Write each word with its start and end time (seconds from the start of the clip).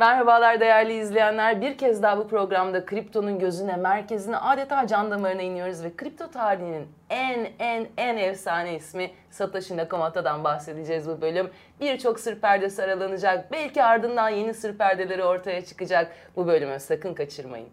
Merhabalar 0.00 0.60
değerli 0.60 0.98
izleyenler. 0.98 1.60
Bir 1.60 1.78
kez 1.78 2.02
daha 2.02 2.18
bu 2.18 2.28
programda 2.28 2.86
kriptonun 2.86 3.38
gözüne, 3.38 3.76
merkezine, 3.76 4.36
adeta 4.36 4.86
can 4.86 5.10
damarına 5.10 5.42
iniyoruz 5.42 5.84
ve 5.84 5.96
kripto 5.96 6.30
tarihinin 6.30 6.88
en 7.10 7.48
en 7.58 7.86
en 7.96 8.16
efsane 8.16 8.74
ismi 8.74 9.10
Satoshi 9.30 9.76
Nakamoto'dan 9.76 10.44
bahsedeceğiz 10.44 11.08
bu 11.08 11.20
bölüm. 11.20 11.50
Birçok 11.80 12.20
sır 12.20 12.40
perdesi 12.40 12.82
aralanacak. 12.82 13.52
Belki 13.52 13.84
ardından 13.84 14.28
yeni 14.28 14.54
sır 14.54 14.78
perdeleri 14.78 15.24
ortaya 15.24 15.64
çıkacak. 15.64 16.12
Bu 16.36 16.46
bölümü 16.46 16.80
sakın 16.80 17.14
kaçırmayın. 17.14 17.68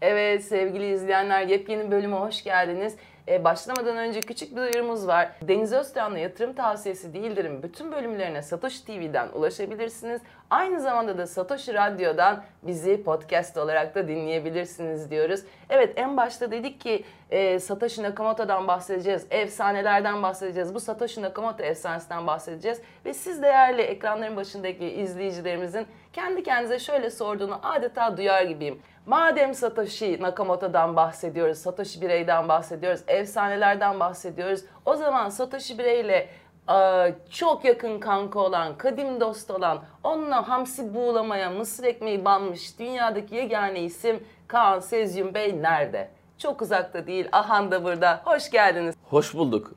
Evet 0.00 0.44
sevgili 0.44 0.92
izleyenler 0.92 1.46
yepyeni 1.46 1.90
bölüme 1.90 2.16
hoş 2.16 2.44
geldiniz. 2.44 2.96
Ee, 3.28 3.44
başlamadan 3.44 3.96
önce 3.96 4.20
küçük 4.20 4.50
bir 4.50 4.56
duyurumuz 4.56 5.06
var. 5.06 5.32
Deniz 5.42 5.72
Öztürk'le 5.72 6.18
yatırım 6.18 6.52
tavsiyesi 6.52 7.14
değildirim. 7.14 7.62
Bütün 7.62 7.92
bölümlerine 7.92 8.42
Satoshi 8.42 8.84
TV'den 8.84 9.28
ulaşabilirsiniz. 9.28 10.20
Aynı 10.50 10.80
zamanda 10.80 11.18
da 11.18 11.26
Satoshi 11.26 11.74
Radyo'dan 11.74 12.44
bizi 12.62 13.02
podcast 13.02 13.56
olarak 13.56 13.94
da 13.94 14.08
dinleyebilirsiniz 14.08 15.10
diyoruz. 15.10 15.40
Evet 15.70 15.92
en 15.96 16.16
başta 16.16 16.50
dedik 16.50 16.80
ki 16.80 17.04
e, 17.30 17.58
Satoshi 17.58 18.02
Nakamoto'dan 18.02 18.68
bahsedeceğiz. 18.68 19.26
Efsanelerden 19.30 20.22
bahsedeceğiz. 20.22 20.74
Bu 20.74 20.80
Satoshi 20.80 21.22
Nakamoto 21.22 21.62
efsanesinden 21.62 22.26
bahsedeceğiz. 22.26 22.80
Ve 23.04 23.14
siz 23.14 23.42
değerli 23.42 23.82
ekranların 23.82 24.36
başındaki 24.36 24.86
izleyicilerimizin 24.86 25.86
kendi 26.12 26.42
kendinize 26.42 26.78
şöyle 26.78 27.10
sorduğunu 27.10 27.60
adeta 27.62 28.16
duyar 28.16 28.42
gibiyim. 28.42 28.82
Madem 29.06 29.54
Satoshi 29.54 30.22
Nakamoto'dan 30.22 30.96
bahsediyoruz, 30.96 31.58
Satoshi 31.58 32.00
Birey'den 32.00 32.48
bahsediyoruz, 32.48 33.00
efsanelerden 33.06 34.00
bahsediyoruz. 34.00 34.64
O 34.84 34.96
zaman 34.96 35.28
Satoshi 35.28 35.78
Birey'le 35.78 36.28
çok 37.30 37.64
yakın 37.64 38.00
kanka 38.00 38.40
olan, 38.40 38.78
kadim 38.78 39.20
dost 39.20 39.50
olan, 39.50 39.78
onunla 40.04 40.48
hamsi 40.48 40.94
buğulamaya 40.94 41.50
mısır 41.50 41.84
ekmeği 41.84 42.24
banmış 42.24 42.78
dünyadaki 42.78 43.34
yegane 43.34 43.80
isim 43.80 44.24
Kaan 44.46 44.80
Sezyum 44.80 45.34
Bey 45.34 45.62
nerede? 45.62 46.10
Çok 46.38 46.62
uzakta 46.62 47.06
değil, 47.06 47.28
Ahan 47.32 47.70
da 47.70 47.84
burada. 47.84 48.20
Hoş 48.24 48.50
geldiniz. 48.50 48.94
Hoş 49.10 49.34
bulduk. 49.34 49.72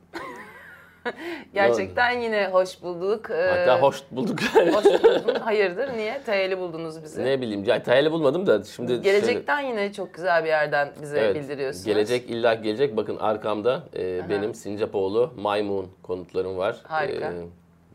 Gerçekten 1.54 2.20
yine 2.20 2.50
hoş 2.52 2.82
bulduk. 2.82 3.30
Hatta 3.30 3.78
ee, 3.78 3.82
hoş 3.82 4.02
bulduk. 4.12 4.40
hoş 4.74 4.86
buldun. 4.86 5.36
Hayırdır? 5.36 5.98
Niye? 5.98 6.22
Tayeli 6.26 6.58
buldunuz 6.58 7.04
bizi. 7.04 7.26
Ne 7.26 7.42
bileyim. 7.42 7.64
Ya, 7.64 7.84
tayeli 7.84 8.12
bulmadım 8.12 8.48
da 8.48 8.64
şimdi... 8.64 9.02
Gelecekten 9.02 9.62
şöyle... 9.62 9.82
yine 9.82 9.94
çok 9.94 10.14
güzel 10.14 10.44
bir 10.44 10.50
yerden 10.50 10.90
bize 11.02 11.20
evet, 11.20 11.36
bildiriyorsunuz. 11.36 11.86
Gelecek 11.86 12.30
illa 12.30 12.54
gelecek. 12.54 12.98
Bakın 12.98 13.18
arkamda 13.18 13.84
e, 13.96 14.30
benim 14.30 14.54
Sincapoğlu 14.54 15.34
Maymun 15.38 15.88
konutlarım 16.04 16.58
var. 16.58 16.76
Harika. 16.84 17.26
E, 17.26 17.34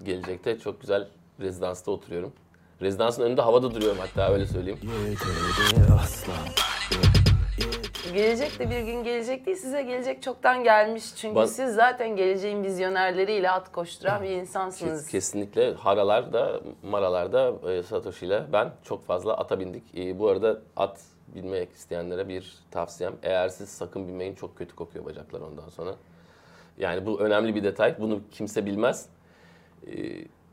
gelecekte 0.05 0.59
çok 0.59 0.81
güzel 0.81 1.09
rezidansta 1.41 1.91
oturuyorum. 1.91 2.33
Rezidansın 2.83 3.23
önünde 3.23 3.43
havada 3.43 3.75
duruyorum 3.75 3.99
hatta 4.01 4.33
öyle 4.33 4.47
söyleyeyim. 4.47 4.81
Aslan. 6.03 7.26
Gelecek 8.17 8.59
de 8.59 8.71
bir 8.71 8.81
gün 8.81 9.05
gelecek 9.05 9.47
değil, 9.47 9.57
size 9.57 9.83
gelecek 9.83 10.23
çoktan 10.23 10.65
gelmiş. 10.65 11.05
Çünkü 11.17 11.35
Bana... 11.35 11.47
siz 11.47 11.75
zaten 11.75 12.17
geleceğin 12.17 12.65
vizyonerleriyle 12.65 13.51
at 13.51 13.73
koşturan 13.73 14.23
bir 14.23 14.31
insansınız. 14.31 15.09
Kesinlikle 15.09 15.75
haralarda, 15.75 16.61
maralarda 16.83 17.71
e, 17.73 17.83
Satoshi 17.83 18.27
ile 18.27 18.45
ben 18.53 18.73
çok 18.85 19.07
fazla 19.07 19.37
ata 19.37 19.61
bindik. 19.61 19.83
E, 19.97 20.19
bu 20.19 20.29
arada 20.29 20.59
at 20.77 21.01
binmek 21.35 21.73
isteyenlere 21.73 22.29
bir 22.29 22.55
tavsiyem. 22.71 23.15
Eğer 23.23 23.49
siz 23.49 23.69
sakın 23.69 24.09
binmeyin 24.09 24.35
çok 24.35 24.59
kötü 24.59 24.77
kokuyor 24.77 25.05
bacaklar 25.05 25.41
ondan 25.41 25.69
sonra. 25.69 25.95
Yani 26.79 27.07
bu 27.07 27.21
önemli 27.21 27.55
bir 27.55 27.65
detay. 27.65 28.01
Bunu 28.01 28.21
kimse 28.33 28.67
bilmez. 28.67 29.07
E, 29.87 29.93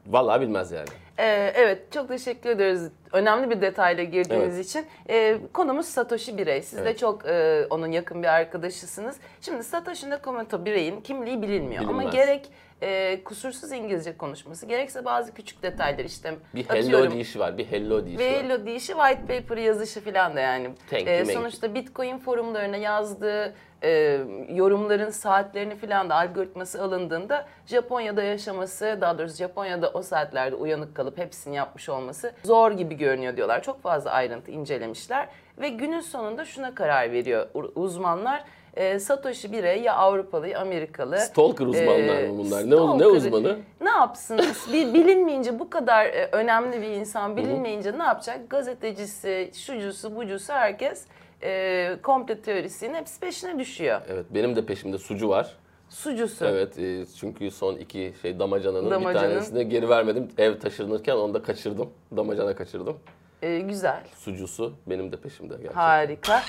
Vallahi 0.07 0.41
bilmez 0.41 0.71
yani. 0.71 0.87
Ee, 1.19 1.53
evet 1.55 1.91
çok 1.91 2.07
teşekkür 2.07 2.49
ederiz. 2.49 2.91
Önemli 3.11 3.49
bir 3.49 3.61
detayla 3.61 4.03
girdiğiniz 4.03 4.55
evet. 4.55 4.65
için. 4.65 4.85
Ee, 5.09 5.37
konumuz 5.53 5.85
Satoshi 5.85 6.37
Birey. 6.37 6.61
Siz 6.61 6.79
evet. 6.79 6.95
de 6.95 6.97
çok 6.97 7.25
e, 7.25 7.65
onun 7.69 7.87
yakın 7.87 8.23
bir 8.23 8.27
arkadaşısınız. 8.27 9.17
Şimdi 9.41 9.63
Satoshi 9.63 10.09
Nakamoto 10.09 10.65
Birey'in 10.65 11.01
kimliği 11.01 11.41
bilinmiyor. 11.41 11.83
Bilinmez. 11.83 12.03
Ama 12.03 12.03
gerek 12.03 12.49
e, 12.81 13.23
kusursuz 13.23 13.71
İngilizce 13.71 14.17
konuşması 14.17 14.65
gerekse 14.65 15.05
bazı 15.05 15.33
küçük 15.33 15.63
detaylar 15.63 16.05
işte 16.05 16.33
bir 16.55 16.63
hello 16.69 16.79
atıyorum, 16.79 17.13
deyişi 17.13 17.39
var 17.39 17.57
bir 17.57 17.65
hello 17.65 18.05
deyişi 18.05 18.19
ve 18.19 18.33
var. 18.33 18.43
hello 18.43 18.65
deyişi 18.65 18.93
white 18.93 19.39
paper 19.39 19.57
yazışı 19.57 20.01
falan 20.01 20.35
da 20.35 20.39
yani. 20.39 20.69
Thank 20.89 21.07
e, 21.07 21.25
sonuçta 21.25 21.75
Bitcoin 21.75 22.17
forumlarına 22.17 22.77
yazdığı 22.77 23.53
e, 23.83 24.19
yorumların 24.49 25.09
saatlerini 25.09 25.75
falan 25.75 26.09
da 26.09 26.15
algoritması 26.15 26.83
alındığında 26.83 27.45
Japonya'da 27.65 28.23
yaşaması 28.23 28.97
daha 29.01 29.17
doğrusu 29.17 29.35
Japonya'da 29.35 29.89
o 29.89 30.01
saatlerde 30.01 30.55
uyanık 30.55 30.95
kalıp 30.95 31.17
hepsini 31.17 31.55
yapmış 31.55 31.89
olması 31.89 32.33
zor 32.43 32.71
gibi 32.71 32.97
görünüyor 32.97 33.37
diyorlar. 33.37 33.63
Çok 33.63 33.81
fazla 33.81 34.11
ayrıntı 34.11 34.51
incelemişler 34.51 35.27
ve 35.57 35.69
günün 35.69 36.01
sonunda 36.01 36.45
şuna 36.45 36.75
karar 36.75 37.11
veriyor 37.11 37.47
uzmanlar 37.75 38.43
e, 38.75 38.99
Satoshi 38.99 39.51
birey 39.51 39.81
ya 39.81 39.95
Avrupalı 39.95 40.47
ya 40.47 40.59
Amerikalı. 40.59 41.17
Stalker 41.19 41.65
uzmanlar 41.65 42.23
e, 42.23 42.27
mı 42.27 42.37
bunlar? 42.37 42.63
Ne, 42.63 42.99
ne 42.99 43.07
uzmanı? 43.07 43.57
Ne 43.81 43.89
yapsın? 43.89 44.41
bir, 44.73 44.93
bilinmeyince 44.93 45.59
bu 45.59 45.69
kadar 45.69 46.05
e, 46.05 46.29
önemli 46.31 46.81
bir 46.81 46.87
insan 46.89 47.37
bilinmeyince 47.37 47.99
ne 47.99 48.03
yapacak? 48.03 48.49
Gazetecisi, 48.49 49.51
şucusu, 49.53 50.15
bucusu 50.15 50.53
herkes 50.53 51.05
e, 51.43 51.95
komple 52.03 52.41
teorisinin 52.41 52.93
hepsi 52.93 53.19
peşine 53.19 53.59
düşüyor. 53.59 54.01
Evet 54.09 54.25
benim 54.29 54.55
de 54.55 54.65
peşimde 54.65 54.97
sucu 54.97 55.29
var. 55.29 55.55
Sucusu. 55.89 56.45
Evet 56.45 56.79
e, 56.79 57.05
çünkü 57.19 57.51
son 57.51 57.75
iki 57.75 58.13
şey 58.21 58.39
damacananın 58.39 58.91
Damacanın. 58.91 59.27
bir 59.29 59.33
tanesini 59.33 59.69
geri 59.69 59.89
vermedim. 59.89 60.27
Ev 60.37 60.59
taşınırken 60.59 61.15
onu 61.15 61.33
da 61.33 61.41
kaçırdım. 61.43 61.89
Damacana 62.15 62.55
kaçırdım. 62.55 62.97
E, 63.41 63.59
güzel. 63.59 64.03
Sucusu 64.15 64.73
benim 64.87 65.11
de 65.11 65.17
peşimde 65.17 65.53
gerçekten. 65.53 65.81
Harika. 65.81 66.41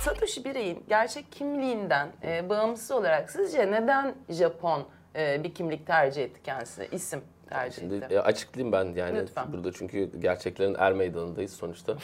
Satoshi 0.00 0.44
Birey'in 0.44 0.84
gerçek 0.88 1.32
kimliğinden 1.32 2.08
e, 2.22 2.48
bağımsız 2.48 2.90
olarak 2.90 3.30
sizce 3.30 3.70
neden 3.72 4.14
Japon 4.28 4.84
e, 5.16 5.44
bir 5.44 5.54
kimlik 5.54 5.86
tercih 5.86 6.22
etti 6.24 6.42
kendisine, 6.42 6.86
isim 6.92 7.20
tercih 7.50 7.80
Şimdi, 7.80 7.94
etti? 7.94 8.14
E, 8.14 8.18
açıklayayım 8.18 8.72
ben 8.72 9.00
yani 9.00 9.18
Lütfen. 9.18 9.52
burada 9.52 9.72
çünkü 9.72 10.20
gerçeklerin 10.20 10.74
er 10.78 10.92
meydanındayız 10.92 11.52
sonuçta. 11.52 11.94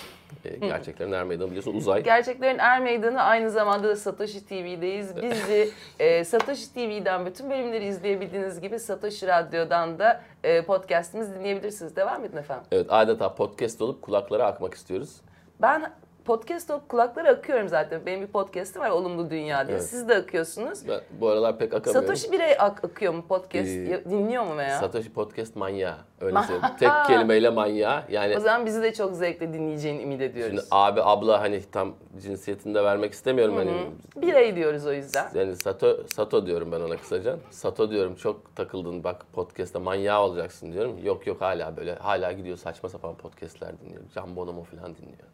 E, 0.44 0.56
gerçeklerin 0.56 1.12
er 1.12 1.24
meydanı 1.24 1.46
biliyorsun 1.48 1.74
uzay. 1.74 2.02
Gerçeklerin 2.02 2.58
er 2.58 2.80
meydanı 2.80 3.22
aynı 3.22 3.50
zamanda 3.50 3.88
da 3.88 3.96
Satoshi 3.96 4.46
TV'deyiz. 4.46 5.16
Bizi 5.22 5.70
e, 5.98 6.24
Satoshi 6.24 6.74
TV'den 6.74 7.26
bütün 7.26 7.50
bölümleri 7.50 7.86
izleyebildiğiniz 7.86 8.60
gibi 8.60 8.78
Satoshi 8.78 9.26
Radyo'dan 9.26 9.98
da 9.98 10.20
e, 10.44 10.62
podcastimizi 10.62 11.34
dinleyebilirsiniz. 11.34 11.96
Devam 11.96 12.24
edin 12.24 12.36
efendim. 12.36 12.64
Evet 12.72 12.86
adeta 12.88 13.34
podcast 13.34 13.82
olup 13.82 14.02
kulaklara 14.02 14.46
akmak 14.46 14.74
istiyoruz. 14.74 15.20
Ben 15.62 15.92
podcast 16.26 16.70
olup 16.70 16.88
kulaklara 16.88 17.30
akıyorum 17.30 17.68
zaten. 17.68 18.06
Benim 18.06 18.20
bir 18.20 18.26
podcast'im 18.26 18.82
var 18.82 18.90
Olumlu 18.90 19.30
Dünya 19.30 19.66
diye. 19.66 19.76
Evet. 19.76 19.86
Siz 19.86 20.08
de 20.08 20.14
akıyorsunuz. 20.14 20.88
Ben 20.88 21.00
bu 21.20 21.28
aralar 21.28 21.58
pek 21.58 21.74
akamıyorum. 21.74 22.08
Satoshi 22.08 22.32
birey 22.32 22.56
ak 22.58 22.84
akıyor 22.84 23.14
mu 23.14 23.26
podcast? 23.28 23.68
Ee, 23.68 24.04
Dinliyor 24.10 24.46
mu 24.46 24.56
veya? 24.56 24.78
Satoshi 24.80 25.12
podcast 25.12 25.56
manyağı. 25.56 25.96
Öyle 26.20 26.38
söyleyeyim. 26.42 26.74
Tek 26.78 26.90
kelimeyle 27.06 27.50
manyağı. 27.50 28.02
Yani 28.10 28.36
o 28.36 28.40
zaman 28.40 28.66
bizi 28.66 28.82
de 28.82 28.94
çok 28.94 29.14
zevkle 29.14 29.52
dinleyeceğini 29.52 30.02
ümit 30.02 30.20
ediyoruz. 30.20 30.56
Şimdi 30.56 30.66
abi 30.70 31.00
abla 31.02 31.40
hani 31.40 31.62
tam 31.72 31.94
cinsiyetini 32.22 32.74
de 32.74 32.84
vermek 32.84 33.12
istemiyorum 33.12 33.56
Hı-hı. 33.56 33.64
hani. 33.64 33.86
Birey 34.16 34.56
diyoruz 34.56 34.86
o 34.86 34.92
yüzden. 34.92 35.30
Yani 35.34 35.56
Sato 35.56 35.96
Sato 36.06 36.46
diyorum 36.46 36.72
ben 36.72 36.80
ona 36.80 36.96
kısaca. 36.96 37.36
Sato 37.50 37.90
diyorum 37.90 38.14
çok 38.14 38.56
takıldın 38.56 39.04
bak 39.04 39.26
podcast'ta 39.32 39.80
manyağı 39.80 40.22
olacaksın 40.22 40.72
diyorum. 40.72 41.04
Yok 41.04 41.26
yok 41.26 41.40
hala 41.40 41.76
böyle 41.76 41.94
hala 41.94 42.32
gidiyor 42.32 42.56
saçma 42.56 42.88
sapan 42.88 43.14
podcast'ler 43.14 43.80
dinliyor. 43.80 44.02
Can 44.14 44.36
Bonomo 44.36 44.62
falan 44.62 44.96
dinliyor. 44.96 45.28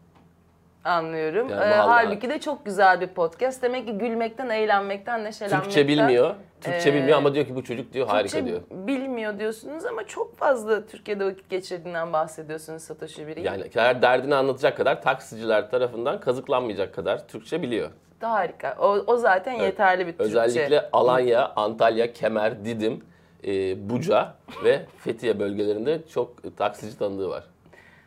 Anlıyorum. 0.85 1.49
Yani 1.49 1.73
ee, 1.73 1.77
halbuki 1.77 2.31
de 2.31 2.41
çok 2.41 2.65
güzel 2.65 3.01
bir 3.01 3.07
podcast. 3.07 3.63
Demek 3.63 3.87
ki 3.87 3.99
gülmekten, 3.99 4.49
eğlenmekten, 4.49 5.25
neşelenmekten. 5.25 5.63
Türkçe 5.63 5.89
bilmiyor. 5.89 6.35
Türkçe 6.61 6.91
ee, 6.91 6.95
bilmiyor 6.95 7.19
ama 7.19 7.35
diyor 7.35 7.47
ki 7.47 7.55
bu 7.55 7.65
çocuk 7.65 7.93
diyor 7.93 8.07
harika 8.07 8.39
Türkçe 8.39 8.47
diyor. 8.47 8.61
bilmiyor 8.71 9.39
diyorsunuz 9.39 9.85
ama 9.85 10.07
çok 10.07 10.37
fazla 10.37 10.87
Türkiye'de 10.87 11.25
vakit 11.25 11.51
geçirdiğinden 11.51 12.13
bahsediyorsunuz 12.13 12.83
Satoshi 12.83 13.27
Biri. 13.27 13.43
Yani 13.43 13.65
eğer 13.75 14.03
derdini 14.03 14.35
anlatacak 14.35 14.77
kadar 14.77 15.03
taksiciler 15.03 15.71
tarafından 15.71 16.21
kazıklanmayacak 16.21 16.95
kadar 16.95 17.29
Türkçe 17.29 17.63
biliyor. 17.63 17.91
Daha 18.21 18.35
harika. 18.35 18.77
O, 18.81 18.87
o 19.07 19.17
zaten 19.17 19.53
evet. 19.53 19.63
yeterli 19.63 20.07
bir 20.07 20.13
Türkçe. 20.13 20.25
Özellikle 20.25 20.89
Alanya, 20.93 21.53
Antalya, 21.57 22.13
Kemer, 22.13 22.65
Didim, 22.65 23.05
e, 23.47 23.91
Buca 23.91 24.35
ve 24.65 24.81
Fethiye 24.99 25.39
bölgelerinde 25.39 26.01
çok 26.09 26.57
taksici 26.59 26.99
tanıdığı 26.99 27.29
var 27.29 27.52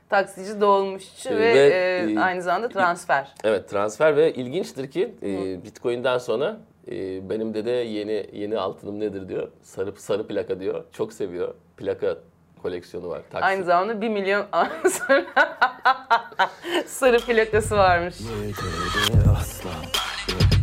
taksici 0.09 0.61
dolmuşçu 0.61 1.29
ve, 1.29 1.39
ve 1.39 1.59
e, 1.59 2.13
e, 2.13 2.19
aynı 2.19 2.41
zamanda 2.41 2.69
transfer. 2.69 3.31
Evet 3.43 3.69
transfer 3.69 4.15
ve 4.15 4.33
ilginçtir 4.33 4.91
ki 4.91 5.13
e, 5.23 5.63
Bitcoin'den 5.63 6.17
sonra 6.17 6.57
e, 6.91 7.29
benim 7.29 7.53
dede 7.53 7.71
yeni 7.71 8.29
yeni 8.33 8.57
altınım 8.57 8.99
nedir 8.99 9.29
diyor. 9.29 9.47
Sarı 9.61 9.93
sarı 9.97 10.27
plaka 10.27 10.59
diyor. 10.59 10.83
Çok 10.91 11.13
seviyor. 11.13 11.53
Plaka 11.77 12.17
koleksiyonu 12.61 13.09
var. 13.09 13.21
Taksi. 13.31 13.45
Aynı 13.45 13.63
zamanda 13.63 14.01
1 14.01 14.09
milyon 14.09 14.45
sarı 16.85 17.19
plakası 17.19 17.77
varmış. 17.77 18.15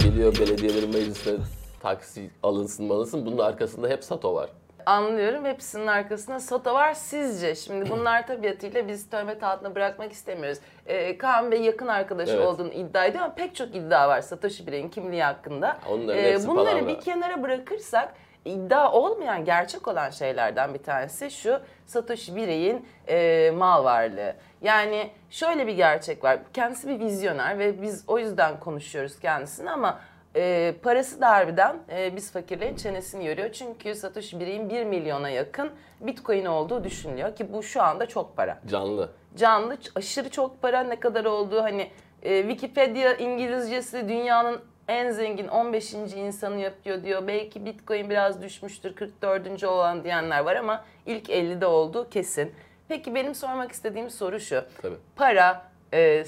geliyor 0.04 0.38
belediyelerin 0.38 0.88
meclisine 0.88 1.38
taksi 1.80 2.30
alınsın 2.42 2.88
alınsın. 2.88 3.26
Bunun 3.26 3.38
arkasında 3.38 3.88
hep 3.88 4.04
Sato 4.04 4.34
var. 4.34 4.50
Anlıyorum. 4.86 5.44
Hepsinin 5.44 5.86
arkasında 5.86 6.40
Soto 6.40 6.74
var. 6.74 6.94
Sizce 6.94 7.54
şimdi 7.54 7.90
bunlar 7.90 8.26
tabiatıyla 8.26 8.88
biz 8.88 9.10
töhmet 9.10 9.42
altına 9.42 9.74
bırakmak 9.74 10.12
istemiyoruz. 10.12 10.58
Ee, 10.86 11.18
Kaan 11.18 11.50
Bey 11.52 11.62
yakın 11.62 11.88
arkadaşı 11.88 12.32
Evet. 12.32 12.46
olduğunu 12.46 12.72
iddia 12.72 13.04
ediyor 13.04 13.24
ama 13.24 13.34
pek 13.34 13.56
çok 13.56 13.74
iddia 13.74 14.08
var 14.08 14.20
Satoshi 14.20 14.66
Birey'in 14.66 14.88
kimliği 14.88 15.22
hakkında. 15.24 15.78
Onların 15.90 16.24
Ee, 16.24 16.46
bunları 16.48 16.66
palavra. 16.78 16.88
bir 16.88 17.00
kenara 17.00 17.42
bırakırsak 17.42 18.14
iddia 18.44 18.92
olmayan 18.92 19.44
gerçek 19.44 19.88
olan 19.88 20.10
şeylerden 20.10 20.74
bir 20.74 20.82
tanesi 20.82 21.30
şu 21.30 21.60
Satoshi 21.86 22.36
Birey'in 22.36 22.86
e, 23.08 23.50
mal 23.56 23.84
varlığı. 23.84 24.34
Yani 24.62 25.10
şöyle 25.30 25.66
bir 25.66 25.72
gerçek 25.72 26.24
var. 26.24 26.38
Kendisi 26.54 26.88
bir 26.88 27.00
vizyoner 27.00 27.58
ve 27.58 27.82
biz 27.82 28.04
o 28.06 28.18
yüzden 28.18 28.60
konuşuyoruz 28.60 29.18
kendisini 29.20 29.70
ama 29.70 30.00
e, 30.36 30.74
parası 30.82 31.20
da 31.20 31.30
harbiden 31.30 31.76
e, 31.90 32.16
biz 32.16 32.32
fakirlerin 32.32 32.76
çenesini 32.76 33.26
yoruyor. 33.26 33.52
Çünkü 33.52 33.94
Satoshi 33.94 34.40
Birey'in 34.40 34.70
1 34.70 34.84
milyona 34.84 35.28
yakın 35.28 35.70
bitcoin 36.00 36.44
olduğu 36.44 36.84
düşünülüyor 36.84 37.36
ki 37.36 37.52
bu 37.52 37.62
şu 37.62 37.82
anda 37.82 38.06
çok 38.06 38.36
para. 38.36 38.58
Canlı. 38.66 39.10
Canlı 39.36 39.78
aşırı 39.94 40.30
çok 40.30 40.62
para 40.62 40.80
ne 40.80 41.00
kadar 41.00 41.24
olduğu 41.24 41.62
hani 41.62 41.90
e, 42.22 42.40
Wikipedia 42.40 43.14
İngilizcesi 43.14 44.08
dünyanın 44.08 44.60
en 44.88 45.10
zengin 45.10 45.48
15. 45.48 45.94
insanı 45.94 46.60
yapıyor 46.60 47.04
diyor. 47.04 47.26
Belki 47.26 47.64
Bitcoin 47.64 48.10
biraz 48.10 48.42
düşmüştür 48.42 48.94
44. 48.94 49.64
olan 49.64 50.04
diyenler 50.04 50.40
var 50.40 50.56
ama 50.56 50.84
ilk 51.06 51.28
50'de 51.28 51.66
olduğu 51.66 52.10
kesin. 52.10 52.54
Peki 52.88 53.14
benim 53.14 53.34
sormak 53.34 53.72
istediğim 53.72 54.10
soru 54.10 54.40
şu. 54.40 54.64
Tabii. 54.82 54.96
Para 55.16 55.62
e, 55.92 56.24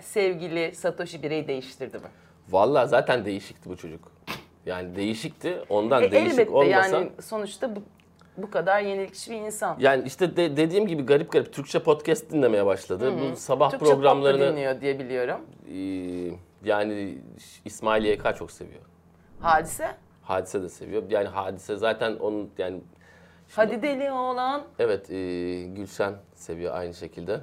sevgili 0.00 0.74
Satoshi 0.74 1.22
Birey 1.22 1.48
değiştirdi 1.48 1.98
mi? 1.98 2.06
Vallahi 2.50 2.88
zaten 2.88 3.24
değişikti 3.24 3.70
bu 3.70 3.76
çocuk. 3.76 4.12
Yani 4.66 4.96
değişikti. 4.96 5.58
Ondan 5.68 6.02
E, 6.02 6.10
değişik 6.12 6.32
elbette 6.38 6.50
olmasa. 6.50 6.96
yani 6.96 7.10
sonuçta 7.22 7.76
bu, 7.76 7.82
bu 8.36 8.50
kadar 8.50 8.80
yenilikçi 8.80 9.30
bir 9.30 9.36
insan. 9.36 9.76
Yani 9.80 10.02
işte 10.06 10.36
de- 10.36 10.56
dediğim 10.56 10.86
gibi 10.86 11.02
garip 11.06 11.32
garip 11.32 11.52
Türkçe 11.52 11.78
podcast 11.82 12.30
dinlemeye 12.32 12.66
başladı. 12.66 13.12
Bu 13.20 13.36
sabah 13.36 13.70
Türkçe 13.70 13.86
programlarını 13.86 14.52
dinliyor 14.52 14.80
diye 14.80 14.98
biliyorum. 14.98 15.40
e, 15.74 15.78
yani 16.68 17.18
İsmail 17.64 18.04
YK 18.04 18.36
çok 18.38 18.50
seviyor. 18.50 18.80
Hadise. 19.40 19.88
Hadise 20.22 20.62
de 20.62 20.68
seviyor. 20.68 21.02
Yani 21.10 21.28
Hadise 21.28 21.76
zaten 21.76 22.16
onun 22.16 22.50
yani 22.58 22.80
Hadi 23.56 23.82
deli 23.82 24.10
oğlan. 24.12 24.62
evet 24.78 25.10
e, 25.10 25.14
Gülşen 25.64 26.14
seviyor 26.34 26.74
aynı 26.74 26.94
şekilde. 26.94 27.40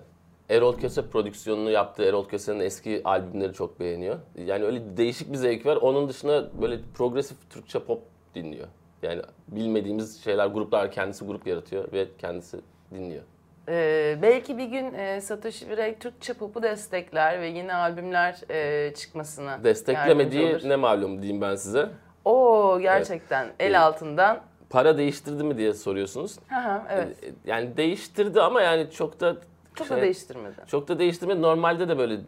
Erol 0.49 0.77
Köse 0.77 1.09
prodüksiyonunu 1.09 1.71
yaptığı 1.71 2.03
Erol 2.03 2.25
Köse'nin 2.27 2.59
eski 2.59 3.01
albümleri 3.05 3.53
çok 3.53 3.79
beğeniyor. 3.79 4.15
Yani 4.45 4.65
öyle 4.65 4.97
değişik 4.97 5.31
bir 5.31 5.38
zevk 5.38 5.65
var. 5.65 5.75
Onun 5.75 6.09
dışında 6.09 6.61
böyle 6.61 6.79
progresif 6.95 7.38
Türkçe 7.49 7.79
pop 7.79 8.01
dinliyor. 8.35 8.67
Yani 9.01 9.21
bilmediğimiz 9.47 10.23
şeyler, 10.23 10.47
gruplar 10.47 10.91
kendisi 10.91 11.25
grup 11.25 11.47
yaratıyor 11.47 11.91
ve 11.94 12.07
kendisi 12.17 12.59
dinliyor. 12.91 13.23
Ee, 13.69 14.17
belki 14.21 14.57
bir 14.57 14.65
gün 14.65 14.94
e, 14.94 15.21
Satoshi 15.21 15.69
Birey 15.69 15.95
Türkçe 15.95 16.33
pop'u 16.33 16.63
destekler 16.63 17.41
ve 17.41 17.47
yeni 17.47 17.73
albümler 17.73 18.41
e, 18.50 18.93
çıkmasına 18.93 19.63
Desteklemediği 19.63 20.57
ne 20.65 20.75
malum 20.75 21.21
diyeyim 21.21 21.41
ben 21.41 21.55
size. 21.55 21.89
Oo 22.25 22.79
gerçekten 22.79 23.47
el 23.59 23.81
altından. 23.81 24.39
Para 24.69 24.97
değiştirdi 24.97 25.43
mi 25.43 25.57
diye 25.57 25.73
soruyorsunuz. 25.73 26.38
Hı, 26.50 26.81
evet. 26.89 27.23
E, 27.23 27.27
Yani 27.45 27.77
değiştirdi 27.77 28.41
ama 28.41 28.61
yani 28.61 28.91
çok 28.91 29.19
da 29.19 29.35
Çok 29.77 29.88
şey- 29.88 29.97
da 29.97 30.01
değiştirmedi. 30.01 30.56
Çok 30.68 30.88
da 30.88 31.00
değiştirmedi. 31.00 31.41
Normalde 31.41 31.89
de 31.89 31.97
böyle 31.97 32.18
de- 32.18 32.24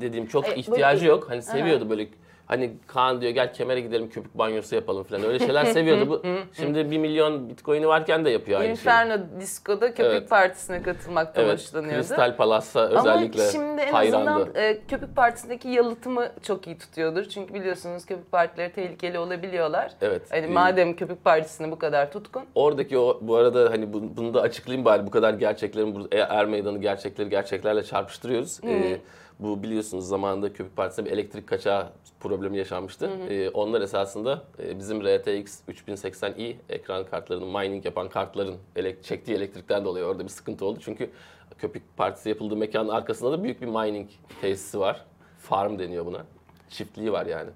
dediğim 0.00 0.26
çok 0.26 0.48
E, 0.48 0.54
ihtiyacı 0.54 1.00
böyle- 1.00 1.10
yok. 1.10 1.30
Hani 1.30 1.42
seviyordu 1.42 1.90
böyle 1.90 2.08
hani 2.46 2.72
Kaan 2.86 3.20
diyor 3.20 3.32
gel 3.32 3.54
kemere 3.54 3.80
gidelim 3.80 4.08
köpük 4.10 4.38
banyosu 4.38 4.74
yapalım 4.74 5.04
falan. 5.04 5.24
Öyle 5.24 5.38
şeyler 5.38 5.64
seviyordu. 5.64 6.08
Bu 6.10 6.22
şimdi 6.56 6.90
1 6.90 6.98
milyon 6.98 7.48
bitcoin'i 7.48 7.88
varken 7.88 8.24
de 8.24 8.30
yapıyor 8.30 8.60
aynı 8.60 8.66
şeyi. 8.76 8.80
Inferno 8.94 9.16
Disco'da 9.40 9.88
köpük 9.88 10.04
Evet. 10.12 10.30
partisine 10.30 10.82
katılmaktan 10.82 11.44
Evet, 11.44 11.52
hoşlanıyordu. 11.58 11.96
Kristal 11.98 12.36
Palas'a 12.36 12.88
özellikle 12.88 13.42
Ama 13.42 13.52
şimdi 13.52 13.80
en 13.82 13.92
hayrandı. 13.92 14.30
azından 14.30 14.54
e, 14.54 14.78
köpük 14.88 15.16
partisindeki 15.16 15.68
yalıtımı 15.68 16.28
çok 16.42 16.66
iyi 16.66 16.78
tutuyordur. 16.78 17.24
Çünkü 17.24 17.54
biliyorsunuz 17.54 18.06
köpük 18.06 18.32
partileri 18.32 18.72
tehlikeli 18.72 19.18
olabiliyorlar. 19.18 19.90
Evet. 20.02 20.22
Hani 20.30 20.46
e, 20.46 20.48
madem 20.48 20.96
köpük 20.96 21.24
partisine 21.24 21.70
bu 21.70 21.78
kadar 21.78 22.12
tutkun. 22.12 22.42
Oradaki 22.54 22.98
o 22.98 23.18
bu 23.22 23.36
arada 23.36 23.70
hani 23.70 23.92
bu- 23.92 24.16
bunu 24.16 24.34
da 24.34 24.40
açıklayayım 24.40 24.84
bari 24.84 25.06
bu 25.06 25.10
kadar 25.10 25.34
gerçeklerin 25.34 25.94
bu 25.94 26.08
Er 26.10 26.44
Meydanı 26.46 26.78
gerçekleri 26.78 27.28
gerçeklerle 27.28 27.82
çarpıştırıyoruz. 27.82 28.60
Ee, 28.64 28.98
bu 29.38 29.62
biliyorsunuz 29.62 30.08
zamanında 30.08 30.52
Köpük 30.52 30.76
Partisi'nde 30.76 31.06
bir 31.10 31.14
elektrik 31.14 31.46
kaçağı 31.46 31.88
problemi 32.20 32.58
yaşanmıştı. 32.58 33.10
Ee, 33.30 33.48
onlar 33.48 33.80
esasında 33.80 34.44
e, 34.62 34.78
bizim 34.78 35.00
RTX 35.02 35.60
3080i 35.68 36.54
ekran 36.68 37.04
kartlarının 37.06 37.48
mining 37.48 37.84
yapan 37.84 38.08
kartların 38.08 38.56
elek- 38.76 39.02
çektiği 39.04 39.32
elektrikten 39.36 39.84
dolayı 39.84 40.04
orada 40.04 40.24
bir 40.24 40.28
sıkıntı 40.28 40.64
oldu. 40.66 40.78
Çünkü 40.82 41.10
Köpük 41.58 41.96
Partisi 41.96 42.28
yapıldığı 42.28 42.56
mekanın 42.56 42.88
arkasında 42.88 43.32
da 43.32 43.42
büyük 43.42 43.60
bir 43.62 43.66
mining 43.66 44.10
tesisi 44.40 44.78
var. 44.80 45.04
Farm 45.38 45.78
deniyor 45.78 46.06
buna. 46.06 46.24
Çiftliği 46.70 47.12
var 47.12 47.26
yani. 47.26 47.50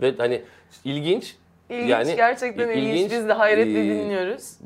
Ve 0.00 0.14
hani 0.18 0.42
ilginç 0.84 1.36
İlginç, 1.70 1.88
gerçekten 2.16 2.68
ilginç. 2.68 2.94
ilginç. 2.94 3.12
Biz 3.12 3.28
de 3.28 3.32
hayretle 3.32 3.80
Ee, 3.80 3.84
dinliyoruz. 3.90 4.56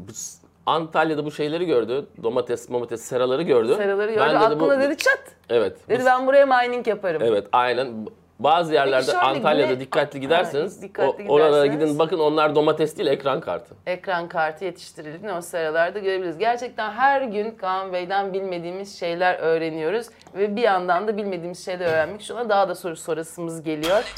Bu 0.69 0.73
Antalya'da 0.73 1.25
bu 1.25 1.31
şeyleri 1.31 1.67
gördü. 1.67 2.06
Domates, 2.23 2.70
domates 2.70 3.00
seraları 3.03 3.43
gördü. 3.43 3.75
Seraları 3.75 4.11
gördü. 4.12 4.20
Ben 4.20 4.31
dedi 4.31 4.38
Aklına 4.38 4.61
bu- 4.61 4.81
dedi 4.81 4.97
çat. 4.97 5.20
Evet. 5.50 5.76
bu 5.87 5.91
Dedi 5.91 6.03
s- 6.03 6.06
ben 6.06 6.26
buraya 6.26 6.47
mining 6.47 6.87
yaparım. 6.88 7.23
Evet, 7.25 7.47
aynen. 7.53 8.06
Bazı 8.38 8.75
yerlerde 8.75 9.05
şöyle 9.06 9.19
Antalya'da 9.19 9.73
güne- 9.73 9.81
dikkatli 9.81 10.20
giderseniz, 10.20 10.82
dikkatli 10.82 11.25
o- 11.29 11.32
oralara 11.32 11.67
gidin 11.67 11.99
bakın 11.99 12.19
onlar 12.19 12.55
domates 12.55 12.99
değil 12.99 13.09
ekran 13.09 13.41
kartı. 13.41 13.75
Ekran 13.87 14.29
kartı 14.29 14.65
yetiştirildiğini 14.65 15.32
o 15.32 15.41
seralarda 15.41 15.99
görebiliriz. 15.99 16.38
Gerçekten 16.38 16.91
her 16.91 17.23
gün 17.23 17.50
Kaan 17.50 17.93
Bey'den 17.93 18.32
bilmediğimiz 18.32 18.99
şeyler 18.99 19.38
öğreniyoruz. 19.38 20.06
Ve 20.35 20.56
bir 20.56 20.62
yandan 20.62 21.09
da 21.09 21.17
bilmediğimiz 21.17 21.65
şeyler 21.65 21.87
öğrenmek 21.87 22.29
ona 22.32 22.49
daha 22.49 22.69
da 22.69 22.75
soru 22.75 22.97
sorasımız 22.97 23.62
geliyor. 23.62 24.15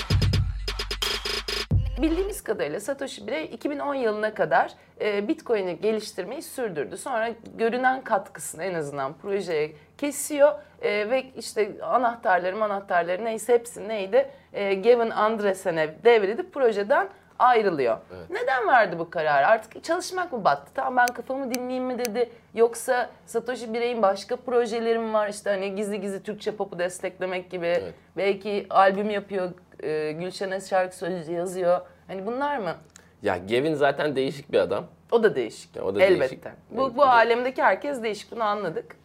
Bildiğimiz 2.02 2.44
kadarıyla 2.44 2.80
Satoshi 2.80 3.26
Birey 3.26 3.44
2010 3.44 3.94
yılına 3.94 4.34
kadar 4.34 4.72
e, 5.00 5.28
Bitcoin'i 5.28 5.80
geliştirmeyi 5.80 6.42
sürdürdü. 6.42 6.96
Sonra 6.96 7.30
görünen 7.56 8.04
katkısını 8.04 8.64
en 8.64 8.74
azından 8.74 9.12
projeye 9.12 9.72
kesiyor 9.98 10.52
E, 10.82 11.10
ve 11.10 11.24
işte 11.36 11.70
anahtarları 11.82 12.64
anahtarları 12.64 13.24
neyse 13.24 13.54
hepsi 13.54 13.88
neydi 13.88 14.30
e, 14.52 14.74
Gavin 14.74 15.10
Andresen'e 15.10 16.04
devredip 16.04 16.54
projeden 16.54 17.08
ayrılıyor. 17.38 17.98
Neden 18.30 18.68
verdi 18.68 18.98
bu 18.98 19.10
kararı? 19.10 19.46
Artık 19.46 19.84
çalışmak 19.84 20.32
mı 20.32 20.44
battı? 20.44 20.70
Tamam 20.74 20.96
ben 20.96 21.06
kafamı 21.06 21.54
dinleyeyim 21.54 21.84
mi 21.84 21.98
dedi. 21.98 22.30
Yoksa 22.54 23.10
Satoshi 23.26 23.74
Birey'in 23.74 24.02
başka 24.02 24.36
projeleri 24.36 24.98
mi 24.98 25.12
var? 25.12 25.28
İşte 25.28 25.50
hani 25.50 25.74
gizli 25.74 26.00
gizli 26.00 26.22
Türkçe 26.22 26.56
pop'u 26.56 26.78
desteklemek 26.78 27.50
gibi. 27.50 27.66
Evet. 27.66 27.94
Belki 28.16 28.66
albüm 28.70 29.10
yapıyor, 29.10 29.50
e, 29.82 30.12
Gülşen'e 30.12 30.60
şarkı 30.60 30.96
sözü 30.96 31.32
yazıyor. 31.32 31.80
Hani 32.06 32.26
bunlar 32.26 32.56
mı? 32.58 32.74
Ya 33.22 33.36
Gavin 33.38 33.74
zaten 33.74 34.16
değişik 34.16 34.52
bir 34.52 34.58
adam. 34.58 34.86
O 35.12 35.22
da 35.22 35.34
değişik. 35.36 35.76
Ya 35.76 35.82
o 35.84 35.94
da 35.94 36.02
Elbette. 36.02 36.20
değişik. 36.20 36.44
Bu, 36.44 36.50
Evet, 36.82 36.90
bu 36.90 36.94
bir 36.94 36.96
de- 36.98 37.04
alemdeki 37.04 37.62
herkes 37.62 38.02
değişik. 38.02 38.32
Bunu 38.32 38.42
anladık. 38.44 38.96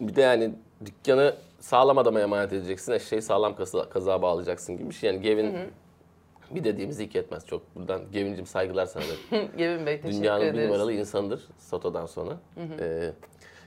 Bir 0.00 0.16
de 0.16 0.20
yani 0.22 0.50
dükkanı 0.84 1.34
sağlam 1.60 1.98
adama 1.98 2.20
emanet 2.20 2.52
edeceksin, 2.52 2.92
eşeği 2.92 3.22
sağlam 3.22 3.56
kaza, 3.56 3.88
kazağa 3.88 4.22
bağlayacaksın 4.22 4.76
gibi 4.78 4.88
bir 4.90 4.94
şey. 4.94 5.10
Yani 5.14 5.22
Gavin 5.30 5.56
bir 6.50 6.64
dediğimizi 6.64 7.04
iki 7.04 7.18
etmez 7.18 7.46
çok. 7.46 7.76
Buradan 7.76 8.00
Gavin'cim 8.12 8.46
saygılar 8.46 8.86
sana 8.86 9.02
da. 9.04 9.36
Gevin 9.56 9.86
Bey 9.86 10.00
teşekkür 10.00 10.18
Dünyanın 10.22 10.42
bir 10.42 10.46
ederiz. 10.48 10.66
numaralı 10.68 10.92
insanıdır 10.92 11.48
Soto'dan 11.58 12.06
sonra. 12.06 12.36
Ee, 12.80 13.10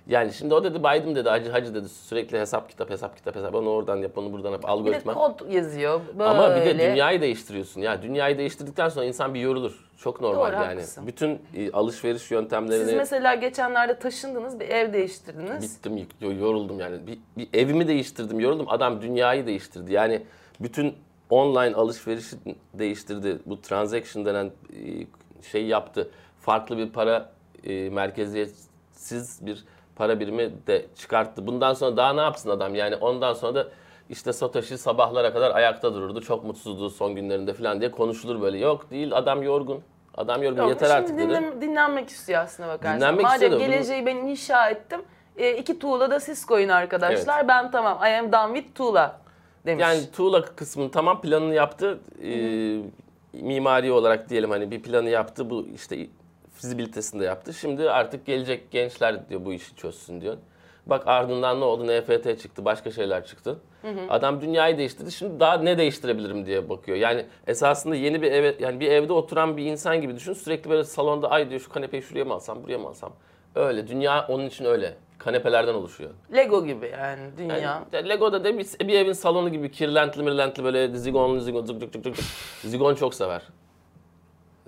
yani 0.07 0.33
şimdi 0.33 0.53
o 0.53 0.63
dedi 0.63 0.79
Biden 0.79 1.15
dedi 1.15 1.29
hacı 1.29 1.51
hacı 1.51 1.75
dedi 1.75 1.89
sürekli 1.89 2.39
hesap 2.39 2.69
kitap 2.69 2.89
hesap 2.89 3.17
kitap 3.17 3.35
hesap 3.35 3.55
onu 3.55 3.69
oradan 3.69 3.97
yap 3.97 4.17
onu 4.17 4.33
buradan 4.33 4.51
yap 4.51 4.61
Bir 4.61 4.67
de 4.67 4.71
algoritma. 4.71 5.13
kod 5.13 5.51
yazıyor. 5.51 6.01
Böyle. 6.13 6.29
Ama 6.29 6.55
bir 6.55 6.65
de 6.65 6.79
dünyayı 6.79 7.21
değiştiriyorsun. 7.21 7.81
Ya 7.81 8.01
dünyayı 8.01 8.37
değiştirdikten 8.37 8.89
sonra 8.89 9.05
insan 9.05 9.33
bir 9.33 9.39
yorulur. 9.39 9.91
Çok 9.97 10.21
normal 10.21 10.47
Doğru, 10.47 10.53
yani. 10.55 10.65
haklısın. 10.65 11.07
Bütün 11.07 11.39
e, 11.55 11.71
alışveriş 11.71 12.31
yöntemlerini 12.31 12.85
Siz 12.85 12.93
mesela 12.93 13.35
geçenlerde 13.35 13.99
taşındınız, 13.99 14.59
bir 14.59 14.69
ev 14.69 14.93
değiştirdiniz. 14.93 15.85
bittim, 15.85 16.07
yoruldum 16.39 16.79
yani. 16.79 17.07
Bir, 17.07 17.19
bir 17.37 17.59
evimi 17.59 17.87
değiştirdim, 17.87 18.39
yoruldum. 18.39 18.65
Adam 18.69 19.01
dünyayı 19.01 19.47
değiştirdi. 19.47 19.93
Yani 19.93 20.21
bütün 20.59 20.95
online 21.29 21.75
alışverişi 21.75 22.35
değiştirdi. 22.73 23.39
Bu 23.45 23.61
transaction 23.61 24.25
denen 24.25 24.45
e, 24.45 24.51
şey 25.51 25.65
yaptı. 25.65 26.09
Farklı 26.39 26.77
bir 26.77 26.89
para 26.89 27.31
e, 27.63 27.89
merkeziyetsiz 27.89 29.39
bir 29.45 29.63
para 30.01 30.19
birimi 30.19 30.51
de 30.67 30.85
çıkarttı. 30.95 31.47
Bundan 31.47 31.73
sonra 31.73 31.97
daha 31.97 32.13
ne 32.13 32.21
yapsın 32.21 32.49
adam? 32.49 32.75
Yani 32.75 32.95
ondan 32.95 33.33
sonra 33.33 33.55
da 33.55 33.67
işte 34.09 34.33
Satoshi 34.33 34.77
sabahlara 34.77 35.33
kadar 35.33 35.55
ayakta 35.55 35.93
dururdu. 35.93 36.21
Çok 36.21 36.43
mutsuzdu 36.43 36.89
son 36.89 37.15
günlerinde 37.15 37.53
falan 37.53 37.79
diye 37.79 37.91
konuşulur 37.91 38.41
böyle. 38.41 38.57
Yok 38.57 38.91
değil 38.91 39.15
adam 39.15 39.43
yorgun. 39.43 39.81
Adam 40.17 40.43
yorgun 40.43 40.61
Yok, 40.61 40.69
yeter 40.69 40.89
artık 40.89 41.17
dedi. 41.17 41.27
dinlen- 41.29 41.61
dinlenmek 41.61 42.09
istiyor 42.09 42.43
aslına 42.43 42.67
bakarsan. 42.67 42.95
Dinlenmek 42.99 43.23
Madem 43.23 43.33
istiyor 43.35 43.51
da 43.51 43.55
bunu- 43.55 43.65
geleceği 43.71 44.05
ben 44.05 44.15
inşa 44.15 44.69
ettim. 44.69 45.01
E, 45.37 45.57
iki 45.57 45.79
tuğla 45.79 46.11
da 46.11 46.19
siz 46.19 46.45
koyun 46.45 46.69
arkadaşlar. 46.69 47.47
Ben 47.47 47.71
tamam. 47.71 47.99
I 48.05 48.19
am 48.19 48.31
done 48.31 48.55
with 48.55 48.75
tuğla. 48.77 49.19
demiş. 49.65 49.81
Yani 49.83 50.11
tuğla 50.15 50.45
kısmını 50.45 50.91
tamam 50.91 51.21
planını 51.21 51.53
yaptı. 51.53 51.99
Ee, 52.23 52.77
mimari 53.33 53.91
olarak 53.91 54.29
diyelim 54.29 54.49
hani 54.49 54.71
bir 54.71 54.81
planı 54.81 55.09
yaptı. 55.09 55.49
Bu 55.49 55.67
işte 55.75 56.07
fizibilitesini 56.61 57.21
de 57.21 57.25
yaptı. 57.25 57.53
Şimdi 57.53 57.89
artık 57.89 58.25
gelecek 58.25 58.71
gençler 58.71 59.29
diyor 59.29 59.45
bu 59.45 59.53
işi 59.53 59.75
çözsün 59.75 60.21
diyor. 60.21 60.37
Bak 60.85 61.03
ardından 61.07 61.59
ne 61.59 61.63
oldu? 61.63 61.87
NFT 61.87 62.41
çıktı, 62.41 62.65
başka 62.65 62.91
şeyler 62.91 63.25
çıktı. 63.25 63.59
Adam 64.09 64.41
dünyayı 64.41 64.77
değiştirdi. 64.77 65.11
Şimdi 65.11 65.39
daha 65.39 65.57
ne 65.57 65.77
değiştirebilirim 65.77 66.45
diye 66.45 66.69
bakıyor. 66.69 66.97
Yani 66.97 67.25
esasında 67.47 67.95
yeni 67.95 68.21
bir 68.21 68.31
eve 68.31 68.55
yani 68.59 68.79
bir 68.79 68.91
evde 68.91 69.13
oturan 69.13 69.57
bir 69.57 69.65
insan 69.65 70.01
gibi 70.01 70.15
düşün. 70.15 70.33
Sürekli 70.33 70.69
böyle 70.69 70.83
salonda 70.83 71.31
ay 71.31 71.49
diyor 71.49 71.61
şu 71.61 71.69
kanepeyi 71.69 72.03
şuraya 72.03 72.25
mı 72.25 72.33
alsam, 72.33 72.63
buraya 72.63 72.77
mı 72.77 72.87
alsam? 72.87 73.13
Öyle. 73.55 73.87
Dünya 73.87 74.25
onun 74.29 74.45
için 74.45 74.65
öyle. 74.65 74.93
Kanepelerden 75.17 75.73
oluşuyor. 75.73 76.09
Lego 76.35 76.65
gibi 76.65 76.91
yani 76.99 77.21
dünya. 77.37 77.83
Yani 77.93 78.09
Lego'da 78.09 78.43
da 78.43 78.57
bir, 78.57 78.87
bir 78.87 78.93
evin 78.93 79.13
salonu 79.13 79.49
gibi 79.49 79.71
kirlentli 79.71 80.23
mirlentli 80.23 80.63
böyle 80.63 80.87
zigonlu 80.95 81.39
zigon 81.39 81.65
zık 81.65 81.81
zık 81.81 81.93
zık 81.93 82.15
zık. 82.15 82.25
Zigon 82.61 82.95
çok 82.95 83.13
sever. 83.13 83.41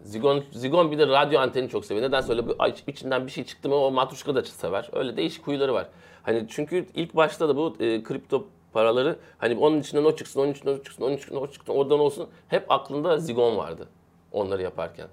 Zigon, 0.04 0.44
zigon 0.52 0.92
bir 0.92 0.98
de 0.98 1.08
radyo 1.08 1.40
anteni 1.40 1.70
çok 1.70 1.86
seviyor. 1.86 2.08
Neden 2.08 2.30
öyle 2.32 2.48
bir 2.48 2.56
ay- 2.60 2.76
içinden 2.88 3.26
bir 3.28 3.32
şey 3.32 3.44
çıktı 3.44 3.70
mı 3.70 3.76
o 3.76 3.92
matruşka 3.92 4.36
da 4.36 4.44
sever. 4.44 4.90
Öyle 4.94 5.18
değişik 5.18 5.48
huyları 5.48 5.74
var. 5.74 5.88
Hani 6.24 6.46
çünkü 6.50 6.86
ilk 6.96 7.16
başta 7.16 7.50
da 7.50 7.56
bu 7.56 7.76
e, 7.80 8.04
kripto 8.04 8.48
paraları 8.74 9.16
hani 9.38 9.58
onun 9.58 9.80
içinden 9.80 10.04
o 10.04 10.16
çıksın, 10.16 10.40
onun 10.40 10.52
içinden 10.52 10.74
o 10.74 10.84
çıksın, 10.84 11.04
onun 11.04 11.18
içinden 11.18 11.42
o 11.42 11.48
çıksın, 11.48 11.74
oradan 11.74 12.00
olsun. 12.00 12.30
Hep 12.48 12.72
aklında 12.72 13.18
zigon 13.18 13.58
vardı 13.58 13.88
onları 14.32 14.62
yaparken. 14.62 15.08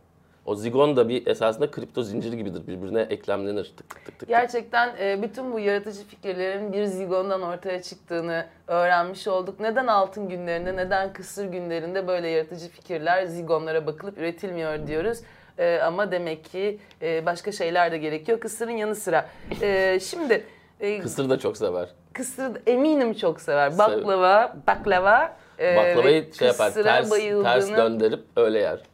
O 0.50 0.54
zigon 0.54 0.96
da 0.96 1.08
bir 1.08 1.26
esasında 1.26 1.70
kripto 1.70 2.02
zinciri 2.02 2.36
gibidir. 2.36 2.66
Birbirine 2.66 3.00
eklemlenir. 3.00 3.64
Tık 3.76 3.90
tık 3.90 4.04
tık 4.04 4.18
tık. 4.18 4.28
Gerçekten 4.28 4.96
e, 5.00 5.22
bütün 5.22 5.52
bu 5.52 5.60
yaratıcı 5.60 6.04
fikirlerin 6.04 6.72
bir 6.72 6.84
zigondan 6.84 7.42
ortaya 7.42 7.82
çıktığını 7.82 8.46
öğrenmiş 8.68 9.28
olduk. 9.28 9.60
Neden 9.60 9.86
altın 9.86 10.28
günlerinde, 10.28 10.76
neden 10.76 11.12
kısır 11.12 11.44
günlerinde 11.44 12.08
böyle 12.08 12.28
yaratıcı 12.28 12.68
fikirler 12.68 13.24
zigonlara 13.24 13.86
bakılıp 13.86 14.18
üretilmiyor 14.18 14.86
diyoruz. 14.86 15.18
E, 15.58 15.78
ama 15.78 16.12
demek 16.12 16.44
ki 16.44 16.78
e, 17.02 17.26
başka 17.26 17.52
şeyler 17.52 17.92
de 17.92 17.98
gerekiyor 17.98 18.40
kısırın 18.40 18.70
yanı 18.70 18.94
sıra. 18.94 19.28
E, 19.62 20.00
şimdi 20.00 20.44
e, 20.80 20.98
Kısır 21.00 21.30
da 21.30 21.38
çok 21.38 21.56
sever. 21.56 21.88
kısır 22.12 22.52
eminim 22.66 23.14
çok 23.14 23.40
sever. 23.40 23.78
Baklava, 23.78 24.56
baklava. 24.66 25.36
e, 25.58 25.76
Baklavayı 25.76 26.34
şey 26.38 26.48
yapar, 26.48 26.74
ters, 26.74 27.10
ters 27.42 27.70
döndürüp 27.70 28.24
öyle 28.36 28.58
yer. 28.58 28.89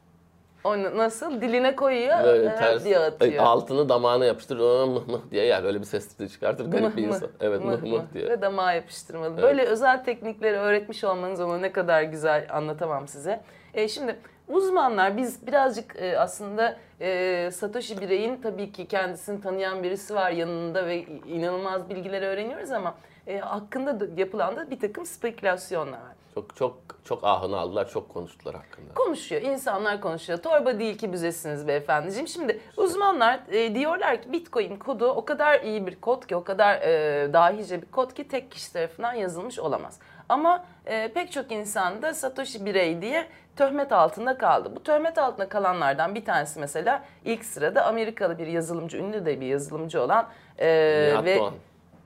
Onu 0.67 0.97
nasıl? 0.97 1.41
Diline 1.41 1.77
koyuyor, 1.77 2.25
Böyle 2.25 2.47
e, 2.49 2.55
ters, 2.55 2.85
diye 2.85 2.99
atıyor. 2.99 3.45
altını 3.45 3.89
damağına 3.89 4.25
yapıştırır, 4.25 4.61
"Aa, 4.61 4.87
mıh 4.87 5.07
mıh 5.09 5.21
diye 5.31 5.45
yer. 5.45 5.65
Öyle 5.65 5.81
bir 5.81 5.85
ses 5.85 6.33
çıkartır, 6.33 6.71
garip 6.71 6.97
bir 6.97 7.03
Mıh 7.03 7.09
mıh, 7.09 7.15
insan. 7.17 7.29
Evet, 7.41 7.65
mıh 7.65 7.83
mıh 7.83 8.03
diye. 8.15 8.29
Ve 8.29 8.43
damağa 8.43 8.73
yapıştırmalı. 8.73 9.43
Böyle 9.43 9.63
özel 9.65 10.05
teknikleri 10.05 10.57
öğretmiş 10.57 11.05
olmanız 11.05 11.41
onu 11.41 11.63
ne 11.63 11.73
kadar 11.73 12.03
güzel 12.03 12.47
anlatamam 12.51 13.09
size. 13.09 13.41
E, 13.75 13.89
şimdi 13.89 14.17
uzmanlar 14.49 15.17
biz 15.17 15.47
birazcık 15.47 15.97
e, 16.03 16.19
aslında 16.19 16.77
e, 17.01 17.51
Satoshi 17.53 18.01
Birey'in 18.01 18.37
tabii 18.43 18.73
ki 18.73 18.87
kendisini 18.87 19.41
tanıyan 19.41 19.83
birisi 19.83 20.15
var 20.15 20.31
yanında 20.31 20.87
ve 20.87 20.97
inanılmaz 21.27 21.89
bilgileri 21.91 22.27
öğreniyoruz 22.27 22.71
ama 22.71 22.95
e, 23.27 23.39
hakkında 23.39 24.01
da 24.01 24.05
yapılan 24.17 24.57
da 24.57 24.71
bir 24.71 24.81
takım 24.81 25.07
spekülasyonlar 25.07 25.99
var. 25.99 26.17
Çok 26.37 26.57
çok 26.57 26.77
çok 27.05 27.25
ahını 27.25 27.59
aldılar, 27.59 27.89
çok 27.89 28.09
konuştular 28.09 28.55
hakkında. 28.55 28.95
Konuşuyor, 28.95 29.43
insanlar 29.43 30.01
konuşuyor. 30.01 30.39
Torba 30.39 30.79
değil 30.79 30.99
ki 30.99 31.13
büzesiniz 31.13 31.69
beyefendiciğim. 31.69 32.29
Şimdi 32.29 32.61
uzmanlar 32.77 33.41
e, 33.49 33.75
diyorlar 33.75 34.23
ki 34.23 34.33
Bitcoin 34.33 34.77
kodu 34.77 35.07
o 35.09 35.25
kadar 35.25 35.61
iyi 35.61 35.87
bir 35.87 36.01
kod 36.01 36.27
ki, 36.27 36.37
o 36.37 36.45
kadar 36.45 36.81
e, 36.81 37.33
dahice 37.33 37.83
bir 37.83 37.87
kod 37.87 38.13
ki 38.13 38.29
tek 38.29 38.51
kişi 38.51 38.73
tarafından 38.73 39.15
yazılmış 39.15 39.59
olamaz. 39.59 39.99
Ama 40.29 40.65
e, 40.87 41.13
pek 41.13 41.33
çok 41.33 41.53
insan 41.53 42.03
da 42.03 42.15
Satoshi 42.15 42.67
birey 42.67 43.03
diye 43.03 43.27
töhmet 43.57 43.93
altında 43.93 44.39
kaldı. 44.39 44.73
Bu 44.77 44.83
töhmet 44.83 45.19
altında 45.19 45.49
kalanlardan 45.49 46.15
bir 46.15 46.25
tanesi 46.25 46.61
mesela 46.61 47.05
ilk 47.25 47.45
sırada 47.45 47.85
Amerikalı 47.85 48.39
bir 48.39 48.47
yazılımcı, 48.47 48.97
ünlü 48.99 49.27
de 49.27 49.41
bir 49.41 49.47
yazılımcı 49.47 50.03
olan 50.03 50.29
e, 50.59 51.09
Nihat 51.11 51.25
ve 51.25 51.39
Doğan. 51.39 51.55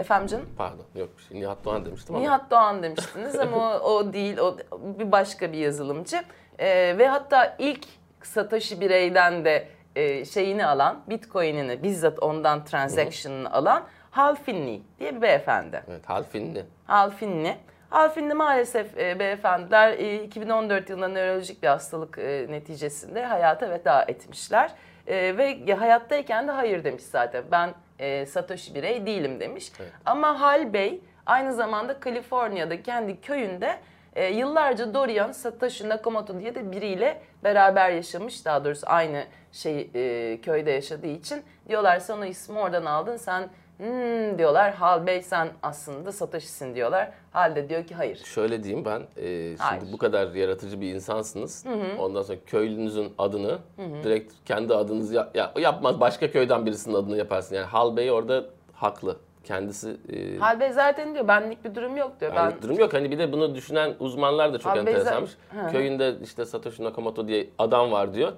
Efendim 0.00 0.26
canım 0.28 0.49
Pardon, 0.57 0.85
yok 0.95 1.09
bir 1.19 1.23
şey. 1.23 1.40
Nihat 1.40 1.64
Doğan 1.64 1.85
demiştim 1.85 2.14
ama. 2.14 2.25
Nihat 2.25 2.50
Doğan 2.50 2.83
demiştiniz 2.83 3.38
ama 3.38 3.78
o, 3.78 3.90
o 3.90 4.12
değil, 4.12 4.38
o 4.38 4.57
bir 4.99 5.12
başka 5.12 5.52
bir 5.52 5.59
yazılımcı. 5.59 6.23
Ee, 6.59 6.95
ve 6.99 7.09
hatta 7.09 7.57
ilk 7.59 7.85
Satoshi 8.23 8.80
bireyden 8.80 9.45
de 9.45 9.69
e, 9.97 10.25
şeyini 10.25 10.66
alan, 10.66 11.02
Bitcoin'ini 11.09 11.83
bizzat 11.83 12.23
ondan 12.23 12.64
transaction'ını 12.64 13.52
alan 13.52 13.83
Hal 14.11 14.35
Finney 14.35 14.83
diye 14.99 15.16
bir 15.16 15.23
beyefendi. 15.23 15.83
Evet, 15.88 16.09
Halfinli. 16.09 16.64
Hal 16.87 17.11
Finney. 17.11 17.57
Hal 17.90 18.09
Finney 18.09 18.35
maalesef 18.35 18.99
e, 18.99 19.19
beyefendiler 19.19 19.92
e, 19.92 20.23
2014 20.23 20.90
yılında 20.90 21.09
nörolojik 21.09 21.62
bir 21.62 21.69
hastalık 21.69 22.19
e, 22.19 22.47
neticesinde 22.50 23.25
hayata 23.25 23.71
veda 23.71 24.02
etmişler. 24.02 24.71
E, 25.07 25.37
ve 25.37 25.59
ya 25.66 25.80
hayattayken 25.80 26.49
de 26.49 26.52
hayır 26.52 26.85
demiş 26.85 27.02
zaten. 27.02 27.45
Ben 27.50 27.75
e, 28.00 28.26
Satoshi 28.26 28.75
birey 28.75 29.07
değilim 29.07 29.40
demiş. 29.40 29.73
Evet. 29.80 29.92
Ama 30.07 30.40
Hal 30.40 30.73
Bey 30.73 31.00
aynı 31.26 31.54
zamanda 31.54 32.00
Kaliforniya'da 32.00 32.83
kendi 32.83 33.21
köyünde 33.21 33.78
e, 34.14 34.26
yıllarca 34.26 34.95
Dorian 34.95 35.33
Satoshi 35.33 35.88
Nakamoto 35.88 36.40
diye 36.40 36.54
de 36.54 36.73
biriyle 36.73 37.21
beraber 37.45 37.90
yaşamış. 37.90 38.45
Daha 38.45 38.64
doğrusu 38.64 38.87
aynı 38.87 39.25
şey 39.52 39.90
e, 39.95 40.40
köyde 40.40 40.71
yaşadığı 40.71 41.07
için 41.07 41.42
diyorlar 41.69 41.99
sen 41.99 42.19
o 42.19 42.25
ismi 42.25 42.59
oradan 42.59 42.85
aldın 42.85 43.16
sen 43.16 43.49
hmm, 43.80 44.38
diyorlar. 44.38 44.75
Hal 44.75 45.06
Bey 45.06 45.22
sen 45.22 45.49
aslında 45.62 46.12
Satoshi'sin 46.12 46.75
diyorlar. 46.75 47.10
Hal 47.32 47.56
de 47.56 47.68
diyor 47.68 47.84
ki 47.87 47.94
hayır. 47.94 48.16
Şöyle 48.16 48.62
diyeyim 48.62 48.84
ben, 48.84 49.00
e, 49.16 49.26
şimdi 49.26 49.56
Hayır. 49.58 49.82
bu 49.92 49.99
kadar 49.99 50.34
yaratıcı 50.34 50.80
bir 50.80 50.94
insansınız. 50.94 51.64
Ondan 51.99 52.22
sonra 52.22 52.38
köylünüzün 52.46 53.12
adını 53.18 53.58
direkt 54.04 54.32
kendi 54.44 54.75
adınızı 54.75 55.14
yap- 55.14 55.37
ya, 55.37 55.52
yapmaz. 55.58 56.00
Başka 56.00 56.30
köyden 56.30 56.66
birisinin 56.66 56.94
adını 56.94 57.16
yaparsın. 57.16 57.54
Yani 57.54 57.66
Hal 57.66 57.96
Bey 57.96 58.10
orada 58.10 58.44
haklı. 58.72 59.16
Kendisi 59.44 59.96
e, 60.12 60.38
Hal 60.38 60.60
Bey 60.60 60.72
zaten 60.72 61.14
diyor 61.14 61.28
benlik 61.28 61.64
bir 61.64 61.75
durum 61.75 61.96
yok 61.96 62.20
diyor. 62.20 62.32
Yani 62.34 62.54
Ben 62.54 62.62
durum 62.62 62.78
yok. 62.78 62.94
Hani 62.94 63.10
bir 63.10 63.18
de 63.18 63.32
bunu 63.32 63.54
düşünen 63.54 63.94
uzmanlar 64.00 64.52
da 64.54 64.58
çok 64.58 64.72
Abi 64.72 64.78
enteresanmış. 64.78 65.30
Hı. 65.30 65.72
Köyünde 65.72 66.14
işte 66.22 66.44
Satoshi 66.44 66.84
Nakamoto 66.84 67.28
diye 67.28 67.49
adam 67.58 67.92
var 67.92 68.14
diyor. 68.14 68.32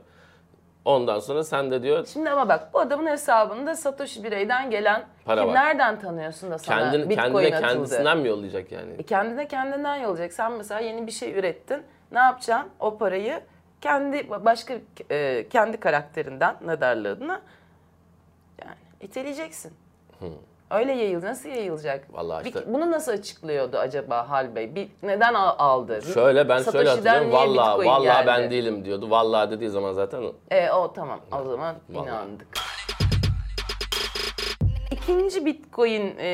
Ondan 0.84 1.18
sonra 1.18 1.44
sen 1.44 1.70
de 1.70 1.82
diyor 1.82 2.06
Şimdi 2.06 2.30
ama 2.30 2.48
bak 2.48 2.74
bu 2.74 2.80
adamın 2.80 3.06
hesabında 3.06 3.76
Satoshi 3.76 4.24
bireyden 4.24 4.70
gelen 4.70 5.04
Para 5.24 5.40
kim 5.40 5.48
var. 5.48 5.54
nereden 5.54 6.00
tanıyorsun 6.00 6.50
da 6.50 6.58
sana 6.58 6.78
kendin, 6.78 7.10
Bitcoin 7.10 7.32
kendine 7.32 7.56
atıldı? 7.56 7.72
kendisinden 7.72 8.18
mi 8.18 8.28
yollayacak 8.28 8.72
yani? 8.72 8.92
E 8.98 9.02
kendine 9.02 9.48
kendinden 9.48 9.96
yollayacak. 9.96 10.32
Sen 10.32 10.52
mesela 10.52 10.80
yeni 10.80 11.06
bir 11.06 11.12
şey 11.12 11.38
ürettin. 11.38 11.82
Ne 12.12 12.18
yapacaksın? 12.18 12.70
O 12.80 12.98
parayı 12.98 13.40
kendi 13.80 14.30
başka 14.30 14.74
e, 15.10 15.48
kendi 15.48 15.80
karakterinden 15.80 16.56
adına 16.68 17.40
yani 18.64 18.76
iteleyeceksin. 19.00 19.72
Öyle 20.72 20.92
yayıl 20.92 21.22
nasıl 21.24 21.48
yayılacak? 21.48 22.04
Vallahi 22.14 22.44
Bir- 22.44 22.48
işte- 22.48 22.72
bunu 22.72 22.90
nasıl 22.90 23.12
açıklıyordu 23.12 23.78
acaba 23.78 24.30
Hal 24.30 24.54
Bey? 24.54 24.74
Bir, 24.74 24.88
neden 25.02 25.34
al- 25.34 25.54
aldı? 25.58 26.00
Şöyle 26.14 26.48
ben 26.48 26.58
şöyle 26.62 26.64
Satoshi'den 26.64 27.14
hatırlıyorum. 27.14 27.28
niye 27.30 27.40
Vallahi 27.58 27.78
Bitcoin 27.78 27.88
vallahi 27.88 28.26
ben 28.26 28.50
değilim 28.50 28.84
diyordu. 28.84 29.10
Vallahi 29.10 29.50
dediği 29.50 29.70
zaman 29.70 29.92
zaten 29.92 30.22
E 30.50 30.70
o 30.70 30.92
tamam 30.92 31.20
o 31.40 31.44
zaman 31.44 31.76
Vallahi. 31.90 32.08
inandık. 32.08 32.48
İkinci 34.90 35.46
Bitcoin 35.46 36.14
e, 36.18 36.26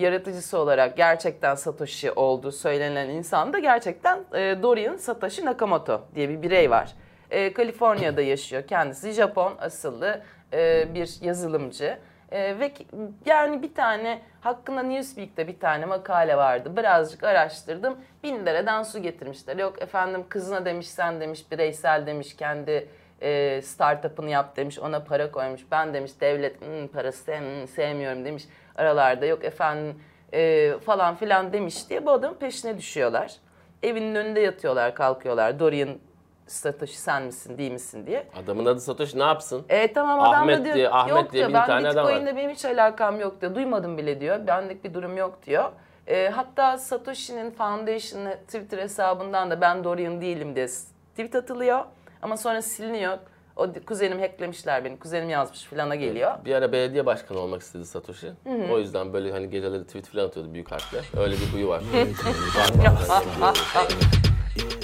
yaratıcısı 0.00 0.58
olarak 0.58 0.96
gerçekten 0.96 1.54
Satoshi 1.54 2.12
olduğu 2.12 2.52
söylenen 2.52 3.08
insan 3.08 3.52
da 3.52 3.58
gerçekten 3.58 4.18
e, 4.34 4.56
Dorian 4.62 4.96
Satoshi 4.96 5.44
Nakamoto 5.44 6.00
diye 6.14 6.28
bir 6.28 6.42
birey 6.42 6.70
var. 6.70 6.92
E, 7.30 7.52
Kaliforniya'da 7.52 8.22
yaşıyor 8.22 8.62
kendisi. 8.66 9.12
Japon 9.12 9.52
asıllı 9.58 10.22
e, 10.52 10.94
bir 10.94 11.16
yazılımcı. 11.20 11.98
E, 12.32 12.58
ve 12.60 12.72
yani 13.26 13.62
bir 13.62 13.74
tane 13.74 14.22
hakkında 14.40 14.82
Newsweek'te 14.82 15.48
bir 15.48 15.60
tane 15.60 15.86
makale 15.86 16.36
vardı. 16.36 16.76
Birazcık 16.76 17.24
araştırdım. 17.24 17.98
Bin 18.22 18.46
dereden 18.46 18.82
su 18.82 19.02
getirmişler. 19.02 19.56
Yok 19.56 19.82
efendim 19.82 20.24
kızına 20.28 20.64
demiş 20.64 20.88
sen 20.88 21.20
demiş 21.20 21.50
bireysel 21.50 22.06
demiş 22.06 22.36
kendi 22.36 22.88
e, 23.22 23.62
startup'ını 23.62 24.30
yap 24.30 24.56
demiş 24.56 24.78
ona 24.78 25.04
para 25.04 25.30
koymuş. 25.30 25.60
Ben 25.70 25.94
demiş 25.94 26.12
devlet 26.20 26.60
"Hmm, 26.60 26.88
parası 26.88 27.24
sev- 27.24 27.40
hmm, 27.40 27.68
sevmiyorum 27.68 28.24
demiş 28.24 28.44
aralarda. 28.76 29.26
Yok 29.26 29.44
efendim 29.44 30.02
e, 30.32 30.72
falan 30.86 31.14
filan 31.16 31.52
demiş 31.52 31.90
diye 31.90 32.06
bu 32.06 32.10
adamın 32.10 32.36
peşine 32.36 32.78
düşüyorlar. 32.78 33.32
Evinin 33.82 34.14
önünde 34.14 34.40
yatıyorlar 34.40 34.94
kalkıyorlar. 34.94 35.58
Dorian 35.58 35.88
Satoshi 36.46 36.98
sen 36.98 37.22
misin 37.22 37.58
değil 37.58 37.72
misin 37.72 38.06
diye. 38.06 38.26
adamın 38.44 38.66
adı 38.66 38.80
Satoshi 38.80 39.18
ne 39.18 39.22
yapsın? 39.22 39.64
E 39.68 39.92
tamam 39.92 40.20
adam 40.20 40.34
Ahmet 40.34 40.58
da 40.60 40.64
diyor 40.64 40.76
diye- 40.76 40.90
Ahmet 40.90 41.10
yok 41.16 41.32
diye 41.32 41.40
diyor 41.40 41.48
bir 41.48 41.54
ben 41.54 41.66
tane 41.66 41.88
adam 41.88 42.04
var." 42.04 42.12
Bitcoin'le 42.14 42.36
benim 42.36 42.50
hiç 42.50 42.64
alakam 42.64 43.20
yok 43.20 43.40
diyor. 43.40 43.54
Duymadım 43.54 43.98
bile 43.98 44.20
diyor. 44.20 44.46
Benlik 44.46 44.84
bir 44.84 44.94
durum 44.94 45.16
yok 45.16 45.38
diyor. 45.46 45.70
E, 46.06 46.28
hatta 46.28 46.78
Satoshi'nin 46.78 47.50
Foundation'ı 47.50 48.36
Twitter 48.46 48.78
hesabından 48.78 49.50
da 49.50 49.60
ben 49.60 49.84
Dorian 49.84 50.20
değilim 50.20 50.56
diye 50.56 50.66
tweet 51.10 51.34
atılıyor. 51.34 51.84
Ama 52.22 52.36
sonra 52.36 52.62
siliniyor. 52.62 53.18
O 53.56 53.66
kuzenim 53.86 54.20
hacklemişler 54.20 54.84
beni. 54.84 54.98
Kuzenim 54.98 55.30
yazmış 55.30 55.62
filana 55.64 55.94
geliyor. 55.94 56.32
Bir 56.44 56.54
ara 56.54 56.72
belediye 56.72 57.06
başkanı 57.06 57.38
olmak 57.38 57.62
istedi 57.62 57.84
Satoshi. 57.86 58.32
O 58.72 58.78
yüzden 58.78 59.12
böyle 59.12 59.32
hani 59.32 59.50
geceleri 59.50 59.84
tweet 59.86 60.06
falan 60.06 60.26
atıyordu 60.26 60.54
büyük 60.54 60.72
harfle. 60.72 61.00
Öyle 61.20 61.34
bir 61.34 61.52
huyu 61.52 61.68
var. 61.68 61.82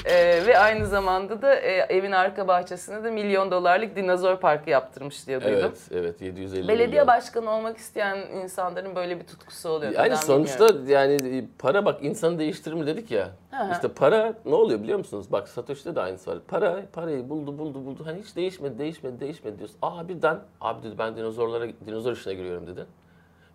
Ee, 0.04 0.42
ve 0.46 0.58
aynı 0.58 0.87
zamanda 0.87 1.42
da 1.42 1.54
e, 1.54 1.70
evin 1.72 2.12
arka 2.12 2.48
bahçesine 2.48 3.04
de 3.04 3.10
milyon 3.10 3.50
dolarlık 3.50 3.96
dinozor 3.96 4.37
parkı 4.37 4.70
yaptırmış 4.70 5.26
diye 5.26 5.40
duydum. 5.42 5.58
evet, 5.60 5.78
evet 5.92 6.20
750 6.22 6.68
Belediye 6.68 6.87
milyon. 6.87 7.06
başkanı 7.06 7.50
olmak 7.50 7.76
isteyen 7.76 8.18
insanların 8.42 8.94
böyle 8.94 9.20
bir 9.20 9.26
tutkusu 9.26 9.68
oluyor. 9.68 9.92
Yani 9.92 10.06
Neden 10.06 10.16
sonuçta 10.16 10.68
bilmiyorum. 10.68 10.88
yani 11.22 11.48
para 11.58 11.84
bak 11.84 12.04
insanı 12.04 12.38
değiştirir 12.38 12.75
mi 12.75 12.87
dedik 12.87 13.10
ya. 13.10 13.28
hı. 13.50 13.72
İşte 13.72 13.88
para 13.88 14.34
ne 14.44 14.54
oluyor 14.54 14.82
biliyor 14.82 14.98
musunuz? 14.98 15.26
Bak 15.32 15.48
Satoshi'de 15.48 15.94
de 15.94 16.00
aynısı 16.00 16.30
var. 16.30 16.38
Para 16.48 16.82
parayı 16.92 17.28
buldu 17.28 17.58
buldu 17.58 17.84
buldu. 17.84 18.02
Hani 18.06 18.22
hiç 18.22 18.37
değişmedi 18.37 18.78
değişmedi 18.78 19.20
değişmedi 19.20 19.58
diyorsun. 19.58 19.78
Aa 19.82 20.08
birden 20.08 20.38
abi 20.60 20.82
dedi 20.82 20.98
ben 20.98 21.16
dinozorlara 21.16 21.66
dinozor 21.87 22.12
işine 22.12 22.34
giriyorum 22.34 22.66
dedi. 22.66 22.87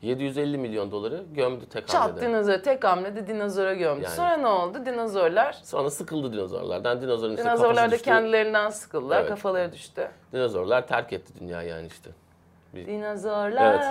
750 0.03 0.57
milyon 0.57 0.91
doları 0.91 1.23
gömdü 1.33 1.65
tek 1.65 1.87
Çat 1.87 2.01
hamlede. 2.01 2.27
dinozor 2.27 2.57
tek 2.57 2.83
hamlede 2.83 3.27
dinozora 3.27 3.73
gömdü. 3.73 4.03
Yani. 4.03 4.15
Sonra 4.15 4.37
ne 4.37 4.47
oldu? 4.47 4.85
Dinozorlar 4.85 5.53
Sonra 5.63 5.89
sıkıldı 5.89 6.33
dinozorlardan. 6.33 7.01
Dinozorun 7.01 7.33
işte 7.33 7.43
Dinozorlar 7.45 7.87
da 7.87 7.91
düştü. 7.91 8.05
kendilerinden 8.05 8.69
sıkıldılar, 8.69 9.19
Evet. 9.19 9.29
kafaları 9.29 9.73
düştü. 9.73 10.07
Dinozorlar 10.33 10.87
terk 10.87 11.13
etti 11.13 11.33
dünyayı 11.39 11.69
yani 11.69 11.87
işte. 11.87 12.09
Dinozorlar 12.75 13.81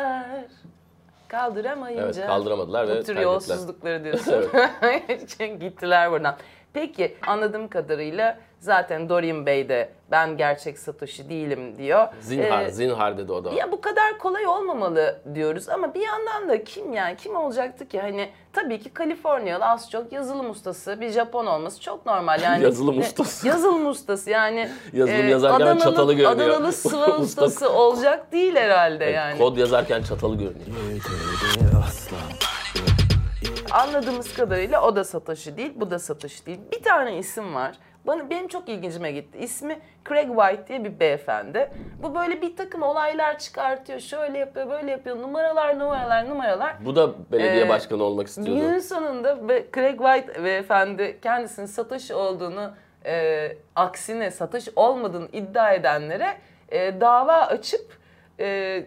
kaldıramayınca. 1.28 2.02
Evet 2.04 2.26
kaldıramadılar 2.26 2.88
ve 2.88 3.00
Bu 3.00 3.04
tür 3.04 3.16
yolsuzlukları 3.16 4.04
diyorsun. 4.04 4.44
Çünkü 5.28 5.54
Gittiler 5.66 6.10
buradan. 6.10 6.36
Peki 6.74 7.16
anladığım 7.26 7.68
kadarıyla 7.68 8.38
zaten 8.60 9.08
Dorian 9.08 9.46
Bey 9.46 9.68
de 9.68 9.88
ben 10.10 10.36
gerçek 10.36 10.78
Satoshi 10.78 11.28
değilim 11.28 11.78
diyor. 11.78 12.08
Zinhar, 12.20 12.64
Ee, 12.64 12.70
zinhar 12.70 13.18
dedi 13.18 13.32
o 13.32 13.44
da. 13.44 13.50
ya 13.52 13.72
bu 13.72 13.80
kadar 13.80 14.18
kolay 14.18 14.46
olmamalı 14.46 15.20
diyoruz 15.34 15.68
ama 15.68 15.94
bir 15.94 16.00
yandan 16.00 16.48
da 16.48 16.64
kim 16.64 16.92
yani 16.92 17.16
kim 17.16 17.36
olacaktı 17.36 17.88
ki 17.88 18.00
hani 18.00 18.28
tabii 18.52 18.80
ki 18.80 18.90
Kaliforniyalı 18.90 19.64
az 19.66 19.90
çok 19.90 20.12
yazılım 20.12 20.50
ustası 20.50 21.00
bir 21.00 21.10
Japon 21.10 21.46
olması 21.46 21.80
çok 21.80 22.06
normal 22.06 22.40
yani. 22.42 22.62
Yazılım 22.64 22.96
E, 22.96 23.00
ustası. 23.00 23.48
Yazılım 23.48 23.86
ustası 23.86 24.30
yani. 24.30 24.68
Yazılım 24.92 25.28
yazarken 25.28 25.76
çatalı 25.78 26.14
görünüyor. 26.14 26.50
Adanalı 26.50 26.72
sıva 26.72 27.06
Usta- 27.06 27.18
ustası 27.22 27.70
olacak 27.72 28.32
değil 28.32 28.56
herhalde 28.56 29.04
Evet, 29.04 29.14
yani. 29.16 29.38
Kod 29.38 29.56
yazarken 29.56 30.02
çatalı 30.02 30.34
görünüyor. 30.36 30.66
Anladığımız 33.72 34.34
kadarıyla 34.34 34.82
o 34.82 34.96
da 34.96 35.04
Satoshi 35.04 35.56
değil, 35.56 35.72
bu 35.76 35.90
da 35.90 35.98
Satoshi 35.98 36.46
değil. 36.46 36.60
Bir 36.72 36.82
tane 36.82 37.18
isim 37.18 37.54
var. 37.54 37.78
Bana 38.06 38.30
benim 38.30 38.48
çok 38.48 38.68
ilgincime 38.68 39.12
gitti. 39.12 39.38
İsmi 39.38 39.80
Craig 40.08 40.28
White 40.28 40.66
diye 40.68 40.84
bir 40.84 41.00
beyefendi. 41.00 41.70
Bu 42.02 42.14
böyle 42.14 42.42
bir 42.42 42.56
takım 42.56 42.82
olaylar 42.82 43.38
çıkartıyor. 43.38 44.00
Şöyle 44.00 44.38
yapıyor, 44.38 44.70
böyle 44.70 44.90
yapıyor. 44.90 45.16
Numaralar, 45.16 45.78
numaralar, 45.78 46.28
numaralar. 46.30 46.74
Bu 46.84 46.96
da 46.96 47.10
belediye 47.32 47.64
Ee, 47.64 47.68
başkanı 47.68 48.02
olmak 48.02 48.26
istiyordu. 48.26 48.60
Günün 48.60 48.78
sonunda 48.78 49.38
Craig 49.74 49.98
White 49.98 50.44
beyefendi 50.44 51.18
kendisinin 51.22 51.66
Satoshi 51.66 52.14
olduğunu, 52.14 52.70
e, 53.06 53.48
aksine 53.76 54.30
Satoshi 54.30 54.70
olmadığını 54.76 55.28
iddia 55.32 55.72
edenlere 55.72 56.36
e, 56.68 57.00
dava 57.00 57.36
açıp 57.36 58.01
e, 58.42 58.46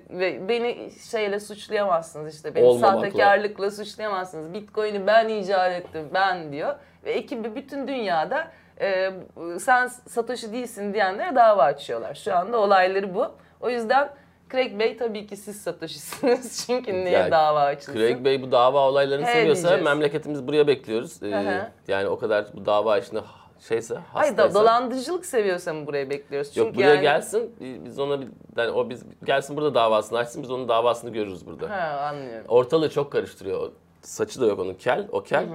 ve 0.09 0.49
beni 0.49 0.91
şeyle 1.11 1.39
suçlayamazsınız 1.39 2.35
işte 2.35 2.55
beni 2.55 2.65
Olmamakla. 2.65 3.01
sahtekarlıkla 3.01 3.71
suçlayamazsınız. 3.71 4.53
Bitcoin'i 4.53 5.07
ben 5.07 5.29
icat 5.29 5.71
ettim 5.71 6.09
ben 6.13 6.51
diyor 6.51 6.75
ve 7.05 7.11
ekibi 7.11 7.55
bütün 7.55 7.87
dünyada 7.87 8.47
e, 8.81 9.11
sen 9.59 9.87
Satoshi 9.87 10.53
değilsin 10.53 10.93
diyenlere 10.93 11.35
dava 11.35 11.63
açıyorlar. 11.63 12.15
Şu 12.15 12.35
anda 12.35 12.57
olayları 12.59 13.15
bu. 13.15 13.27
O 13.61 13.69
yüzden 13.69 14.09
Craig 14.51 14.79
Bey 14.79 14.97
tabii 14.97 15.27
ki 15.27 15.37
siz 15.37 15.61
Satoshi'siniz 15.61 16.63
çünkü 16.67 16.93
niye 16.93 17.09
Yani 17.09 17.31
dava 17.31 17.61
açılsın? 17.61 17.93
Craig 17.93 18.25
Bey 18.25 18.41
bu 18.41 18.51
dava 18.51 18.79
olaylarını 18.79 19.25
He 19.25 19.31
seviyorsa 19.33 19.61
diyeceğiz. 19.61 19.85
memleketimiz 19.85 20.47
buraya 20.47 20.67
bekliyoruz. 20.67 21.23
Ee, 21.23 21.61
yani 21.87 22.07
o 22.07 22.19
kadar 22.19 22.45
bu 22.53 22.65
dava 22.65 22.97
işinde 22.97 23.19
şeyse, 23.67 23.95
Hayır 24.13 24.31
hastaysa. 24.31 24.55
da 24.55 24.59
dolandırıcılık 24.59 25.25
seviyorsa 25.25 25.73
mı 25.73 25.87
buraya 25.87 26.09
bekliyoruz? 26.09 26.51
Çünkü 26.53 26.67
Yok 26.67 26.75
buraya 26.75 26.93
yani... 26.93 27.01
gelsin, 27.01 27.55
biz 27.59 27.99
ona 27.99 28.21
bir, 28.21 28.27
yani 28.57 28.71
o 28.71 28.89
biz 28.89 29.03
gelsin 29.25 29.57
burada 29.57 29.75
davasını 29.75 30.17
açsın, 30.17 30.43
biz 30.43 30.51
onun 30.51 30.67
davasını 30.67 31.09
görürüz 31.09 31.45
burada. 31.45 31.69
Ha 31.69 32.07
anlıyorum. 32.09 32.45
Ortalığı 32.47 32.89
çok 32.89 33.11
karıştırıyor. 33.11 33.71
Saçı 34.01 34.41
da 34.41 34.45
yok 34.45 34.59
onun 34.59 34.73
kel, 34.73 35.07
o 35.11 35.23
kel. 35.23 35.45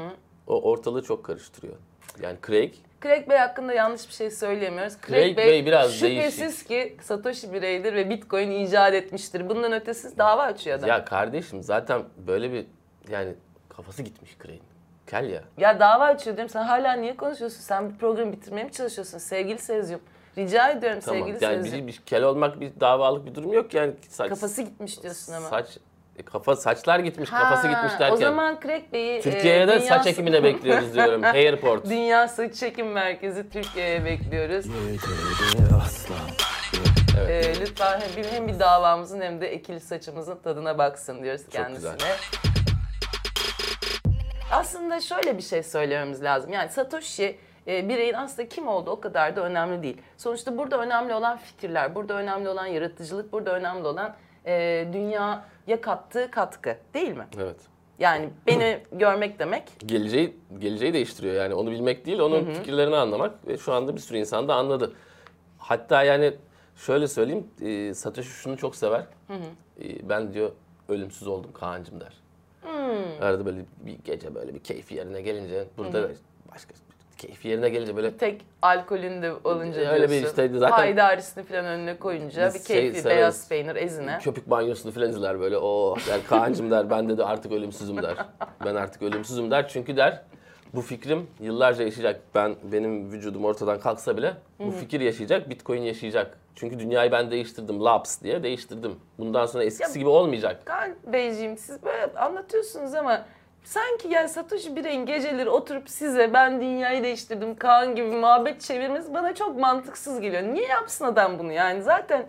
O 0.47 0.63
ortalığı 0.71 1.03
çok 1.03 1.25
karıştırıyor. 1.25 1.75
Yani 2.23 2.39
Craig 2.47 2.75
Craig 3.03 3.29
Bey 3.29 3.39
hakkında 3.39 3.73
yanlış 3.73 4.09
bir 4.09 4.15
şey 4.15 4.31
söyleyemiyoruz. 4.31 4.93
Craig, 4.93 5.23
Craig 5.23 5.37
Bey, 5.37 5.47
Bey 5.47 5.67
biraz 5.67 5.95
şüphesiz 5.95 6.63
ki 6.63 6.97
Satoshi 7.03 7.53
bireydir 7.53 7.95
ve 7.95 8.11
Bitcoin 8.11 8.51
icat 8.51 8.95
etmiştir. 8.95 9.49
Bundan 9.49 9.73
ötesiz 9.73 10.19
dava 10.19 10.43
açıyor 10.43 10.79
adam. 10.79 10.89
Ya, 10.89 10.95
ya 10.95 11.05
kardeşim 11.05 11.63
zaten 11.63 12.03
böyle 12.27 12.53
bir 12.53 12.67
yani 13.09 13.35
kafası 13.69 14.03
gitmiş 14.03 14.37
Craig'in. 14.43 14.70
Kel 15.11 15.43
ya. 15.59 15.81
dava 15.81 16.05
açıyor 16.05 16.37
diyorum. 16.37 16.51
Sen 16.53 16.63
hala 16.63 16.93
niye 16.93 17.17
konuşuyorsun? 17.17 17.61
Sen 17.61 17.91
bir 17.91 17.99
programı 17.99 18.33
bitirmeye 18.33 18.65
mi 18.65 18.73
çalışıyorsun? 18.73 19.19
Sevgili 19.19 19.59
Sezyum. 19.59 20.01
Rica 20.39 20.69
ediyorum 20.71 21.01
Tamam. 21.05 21.21
sevgili 21.21 21.45
Yani 21.45 21.63
Sezyum. 21.65 21.83
bir, 21.87 21.93
bir 21.93 22.01
kel 22.07 22.23
olmak 22.23 22.61
bir 22.61 22.73
davalık 22.81 23.27
bir 23.27 23.35
durum 23.35 23.53
yok 23.53 23.75
yani. 23.75 23.93
Saç, 24.09 24.29
Kafası 24.29 24.63
gitmiş 24.63 25.03
diyorsun 25.03 25.33
ama. 25.33 25.49
Saç 25.49 25.79
e, 26.19 26.23
kafa 26.23 26.57
saçlar 26.57 26.99
gitmiş, 26.99 27.31
kafası 27.31 27.69
Ha, 27.69 27.73
gitmiş 27.73 28.01
derken. 28.01 28.15
O 28.15 28.17
zaman 28.17 28.59
Craig 28.63 28.93
Bey'i 28.93 29.21
Türkiye'ye 29.23 29.63
e, 29.63 29.69
de 29.69 29.73
dünya- 29.81 29.89
saç 29.89 30.07
ekimine 30.07 30.45
bekliyoruz 30.45 30.95
diyorum. 30.95 31.23
Hairport. 31.23 31.85
Dünya 31.85 32.29
Saç 32.29 32.55
Çekim 32.55 32.93
Merkezi 32.93 33.51
Türkiye'ye 33.51 34.05
bekliyoruz. 34.05 34.67
Ee, 37.29 37.61
lütfen 37.61 38.01
hem 38.01 38.17
bir, 38.25 38.29
hem 38.31 38.49
bir 38.49 38.59
davamızın 38.59 39.21
hem 39.21 39.41
de 39.41 39.49
ekili 39.53 39.81
saçımızın 39.81 40.39
tadına 40.45 40.79
baksın 40.79 41.23
diyoruz 41.23 41.43
kendisine. 41.51 41.93
güzel. 41.93 42.17
Aslında 44.51 45.01
şöyle 45.01 45.37
bir 45.37 45.43
şey 45.43 45.63
söylememiz 45.63 46.23
lazım. 46.23 46.53
Yani 46.53 46.71
Satoshi 46.71 47.39
e, 47.67 47.89
bireyin 47.89 48.15
aslında 48.15 48.49
kim 48.49 48.69
olduğu 48.69 48.91
o 48.91 49.01
kadar 49.01 49.37
da 49.37 49.41
önemli 49.45 49.83
değil. 49.83 49.97
Sonuçta 50.17 50.59
burada 50.59 50.79
önemli 50.81 51.15
olan 51.15 51.39
fikirler, 51.39 51.95
burada 51.95 52.15
önemli 52.15 52.49
olan 52.49 52.67
yaratıcılık, 52.67 53.33
burada 53.33 53.55
önemli 53.55 53.87
olan 53.87 54.17
e, 54.47 54.87
dünyaya 54.93 55.81
kattığı 55.83 56.31
katkı 56.31 56.77
değil 56.95 57.17
mi? 57.17 57.27
Evet. 57.39 57.57
Yani 57.99 58.31
beni 58.47 58.81
görmek 58.93 59.39
demek 59.39 59.63
Geleceği 59.87 60.37
geleceği 60.59 60.93
değiştiriyor 60.93 61.35
yani 61.35 61.55
onu 61.55 61.71
bilmek 61.71 62.07
değil, 62.07 62.19
onun 62.19 62.45
fikirlerini 62.45 62.97
anlamak 62.97 63.49
ve 63.49 63.59
şu 63.59 63.73
anda 63.73 63.95
bir 63.95 64.01
sürü 64.01 64.19
insan 64.19 64.49
da 64.49 64.55
anladı. 64.55 64.93
Hatta 65.59 66.03
yani 66.03 66.35
şöyle 66.77 67.09
söyleyeyim, 67.09 67.47
e, 67.61 67.95
Satoshi 67.95 68.29
şunu 68.29 68.57
çok 68.57 68.77
sever. 68.77 69.05
E, 69.83 70.09
ben 70.09 70.35
diyor 70.35 70.51
ölümsüz 70.89 71.29
oldum 71.29 71.53
Kaan'cım 71.53 72.01
der. 72.01 72.13
Arada 73.21 73.47
böyle 73.47 73.59
bir 73.81 73.97
gece 74.05 74.35
böyle 74.35 74.55
bir 74.55 74.59
keyfi 74.61 74.95
yerine 74.95 75.21
gelince 75.23 75.65
burada 75.79 76.09
başka 76.55 76.75
keyfi 77.19 77.49
yerine 77.49 77.69
gelince 77.69 77.97
böyle 77.97 78.17
tek 78.17 78.43
alkolün 78.63 79.23
de 79.23 79.33
olunca 79.45 79.81
Öyle 79.93 80.05
bir 80.05 80.11
diyorsun. 80.11 80.29
işte 80.29 80.59
zaten- 80.59 80.77
Haydarisini 80.77 81.45
falan 81.45 81.65
önüne 81.65 81.97
koyunca 81.99 82.47
bir 82.47 82.53
şey 82.53 82.63
keyfi 82.63 83.01
severiz. 83.01 83.19
beyaz 83.19 83.49
peynir 83.49 83.77
ezine. 83.77 84.19
köpük 84.23 84.51
banyosunu 84.51 84.93
filan 84.93 85.11
izler 85.11 85.41
böyle. 85.41 85.59
O 85.59 85.97
der 86.09 86.21
Kaan'cım 86.29 86.71
der 86.71 86.91
ben 86.91 87.19
de 87.19 87.25
artık 87.25 87.53
ölümsüzüm 87.53 88.03
der. 88.03 88.17
Ben 88.65 88.75
artık 88.75 89.03
ölümsüzüm 89.03 89.51
der. 89.51 89.69
Çünkü 89.69 89.97
der 89.97 90.23
bu 90.75 90.83
fikrim 90.83 91.27
yıllarca 91.41 91.85
yaşayacak. 91.85 92.21
Ben 92.35 92.55
benim 92.63 93.13
vücudum 93.13 93.45
ortadan 93.45 93.81
kalksa 93.81 94.17
bile 94.17 94.35
bu 94.59 94.71
fikir 94.71 95.01
yaşayacak, 95.01 95.51
Bitcoin 95.51 95.83
yaşayacak. 95.83 96.39
Çünkü 96.57 96.79
dünyayı 96.79 97.13
ben 97.13 97.31
değiştirdim. 97.31 97.85
Laps 97.85 98.23
diye 98.23 98.43
değiştirdim. 98.43 98.95
Bundan 99.19 99.47
sonra 99.47 99.65
eskisi 99.65 99.99
gibi 99.99 100.09
olmayacak. 100.09 100.67
Kaan 100.67 100.95
Beyciğim 101.07 101.57
siz 101.57 101.83
böyle 101.83 102.13
anlatıyorsunuz 102.19 102.95
ama 102.95 103.25
sanki 103.65 104.09
yani 104.09 104.29
Satoshi 104.29 104.77
Birey'in 104.77 105.07
geceleri 105.07 105.51
oturup 105.51 105.91
size 105.91 106.33
ben 106.33 106.61
dünyayı 106.61 107.03
değiştirdim 107.03 107.57
Kaan 107.57 107.95
gibi 107.95 108.07
muhabbet 108.07 108.61
çevirmeniz 108.61 109.15
bana 109.15 109.35
çok 109.35 109.59
mantıksız 109.59 110.21
geliyor. 110.21 110.43
Niye 110.43 110.67
yapsın 110.67 111.05
adam 111.05 111.39
bunu 111.39 111.53
yani 111.53 111.83
zaten 111.83 112.27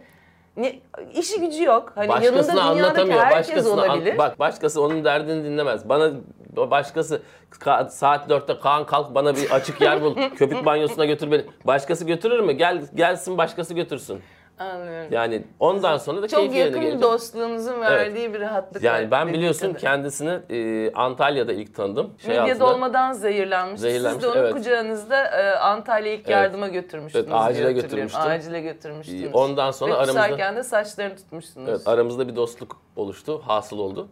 ne, 0.57 0.79
işi 1.13 1.39
gücü 1.39 1.63
yok. 1.63 1.91
Hani 1.95 2.07
Başkasına 2.09 2.59
yanında 2.59 2.63
anlatamıyor. 2.85 3.19
herkes 3.19 3.49
Başkasına 3.49 3.81
an- 3.83 3.89
olabilir. 3.89 4.17
bak 4.17 4.39
başkası 4.39 4.81
onun 4.81 5.05
derdini 5.05 5.43
dinlemez. 5.43 5.89
Bana 5.89 6.11
başkası 6.55 7.21
"Ka- 7.51 7.89
saat 7.89 8.29
4'te 8.29 8.59
Kaan 8.59 8.85
kalk 8.85 9.15
bana 9.15 9.35
bir 9.35 9.51
açık 9.51 9.81
yer 9.81 10.01
bul. 10.01 10.15
Köpük 10.35 10.65
banyosuna 10.65 11.05
götür 11.05 11.31
beni. 11.31 11.45
Başkası 11.65 12.05
götürür 12.05 12.39
mü? 12.39 12.51
Gel 12.53 12.81
gelsin 12.95 13.37
başkası 13.37 13.73
götürsün. 13.73 14.21
Anlıyorum. 14.61 15.13
Yani 15.13 15.43
ondan 15.59 15.97
sonra 15.97 16.21
da 16.21 16.27
çok 16.27 16.55
yakın 16.55 16.81
gelecek. 16.81 17.01
dostluğumuzun 17.01 17.81
verdiği 17.81 18.33
bir 18.33 18.39
rahatlık. 18.39 18.83
Yani 18.83 19.11
ben 19.11 19.33
biliyorsun 19.33 19.67
kadar. 19.67 19.79
kendisini 19.81 20.39
e, 20.49 20.91
Antalya'da 20.93 21.53
ilk 21.53 21.75
tanıdım. 21.75 22.13
Şey 22.17 22.29
Midye 22.29 22.41
altında. 22.53 22.59
dolmadan 22.59 23.13
zehirlenmiş. 23.13 23.81
Zehirlenmiş, 23.81 24.13
Siz 24.13 24.23
de 24.23 24.27
onu 24.27 24.37
evet. 24.39 24.53
kucağınızda 24.53 25.23
e, 25.23 25.55
Antalya 25.55 26.13
ilk 26.13 26.29
yardıma 26.29 26.67
götürmüştünüz. 26.67 27.25
Evet, 27.25 27.35
acile 27.41 27.71
götürmüştüm. 27.73 28.21
Acile 28.21 28.61
götürmüştünüz. 28.61 29.29
Ondan 29.33 29.71
sonra 29.71 29.91
Ve 29.91 29.97
aramızda- 29.97 30.55
de 30.55 30.63
saçlarını 30.63 31.15
tutmuşsunuz. 31.15 31.69
Evet, 31.69 31.87
aramızda 31.87 32.27
bir 32.27 32.35
dostluk 32.35 32.81
oluştu, 32.95 33.41
hasıl 33.45 33.79
oldu. 33.79 34.07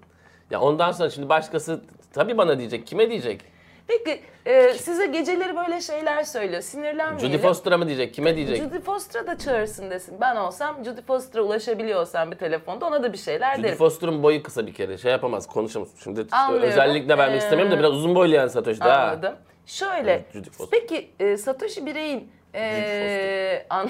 Ya 0.52 0.62
ondan 0.62 0.92
sonra 0.92 1.10
şimdi 1.10 1.30
başkası 1.30 1.82
tabii 2.14 2.38
bana 2.38 2.60
diyecek, 2.60 2.88
kime 2.88 3.10
diyecek? 3.10 3.42
Peki 3.90 4.22
e, 4.46 4.74
size 4.74 5.06
geceleri 5.08 5.56
böyle 5.56 5.82
şeyler 5.82 6.24
söylüyor. 6.24 6.62
Sinirlenmeyelim. 6.62 7.20
Judy 7.32 7.42
Foster'a 7.48 7.78
mı 7.78 7.88
diyecek? 7.88 8.14
Kime 8.14 8.36
diyecek? 8.36 8.58
Judy 8.58 8.80
Foster'a 8.80 9.28
da 9.28 9.38
çağırsın 9.38 9.90
desin. 9.92 10.18
Ben 10.22 10.36
olsam 10.36 10.86
Judy 10.86 11.02
Foster'a 11.02 11.44
ulaşabiliyor 11.44 12.02
olsam 12.02 12.32
bir 12.32 12.36
telefonda 12.38 12.86
ona 12.86 13.04
da 13.04 13.14
bir 13.14 13.18
şeyler 13.18 13.56
Judy 13.56 13.68
derim. 13.68 13.78
Foster'ın 13.78 14.24
boyu 14.24 14.44
kısa 14.44 14.68
bir 14.68 14.74
kere. 14.74 14.98
Şey 14.98 15.12
yapamaz, 15.12 15.48
konuşamaz. 15.48 15.90
Şimdi 16.04 16.26
Anlıyorum. 16.32 16.70
özellikle 16.70 17.18
vermek 17.18 17.42
Ee, 17.42 17.44
istemiyorum 17.46 17.74
da 17.76 17.80
biraz 17.80 17.92
uzun 17.94 18.16
boylu 18.16 18.36
yani 18.36 18.50
Satoshi 18.50 18.80
da. 18.80 18.86
ha. 18.86 19.04
Anladım. 19.04 19.36
Şöyle. 19.66 20.12
Evet, 20.12 20.26
Judy 20.34 20.50
Foster. 20.50 20.80
peki 20.80 21.10
e, 21.20 21.38
Satoshi 21.38 21.86
Birey'in 21.86 22.32
e, 22.56 23.66
an- 23.70 23.90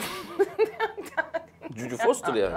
Judy 1.76 1.96
Foster 1.96 2.34
yani. 2.34 2.54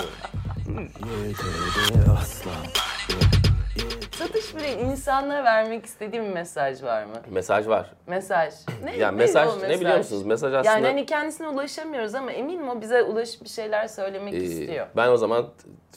Satoshi 4.43 4.57
Birey'in 4.57 4.91
insanlığa 4.91 5.45
vermek 5.45 5.87
istediği 5.87 6.23
bir 6.23 6.29
mesaj 6.29 6.83
var 6.83 7.05
mı? 7.05 7.13
Mesaj 7.31 7.67
var. 7.69 7.91
Mesaj. 8.07 8.55
Ne, 8.85 8.97
Yani 8.97 9.17
mesaj, 9.17 9.49
o 9.49 9.69
ne 9.69 9.81
biliyor 9.81 9.99
musunuz? 9.99 10.23
Mesaj 10.25 10.55
aslında... 10.55 10.75
Yani 10.75 10.87
hani 10.87 11.07
kendisine 11.07 11.49
ulaşamıyoruz 11.49 12.15
ama 12.15 12.33
eminim 12.33 12.69
o 12.69 12.81
bize 12.81 13.03
ulaşıp 13.03 13.45
bir 13.45 13.49
şeyler 13.49 13.89
söylemek 13.89 14.35
Ee, 14.35 14.37
istiyor. 14.37 14.87
Ben 14.97 15.09
o 15.09 15.17
zaman 15.17 15.49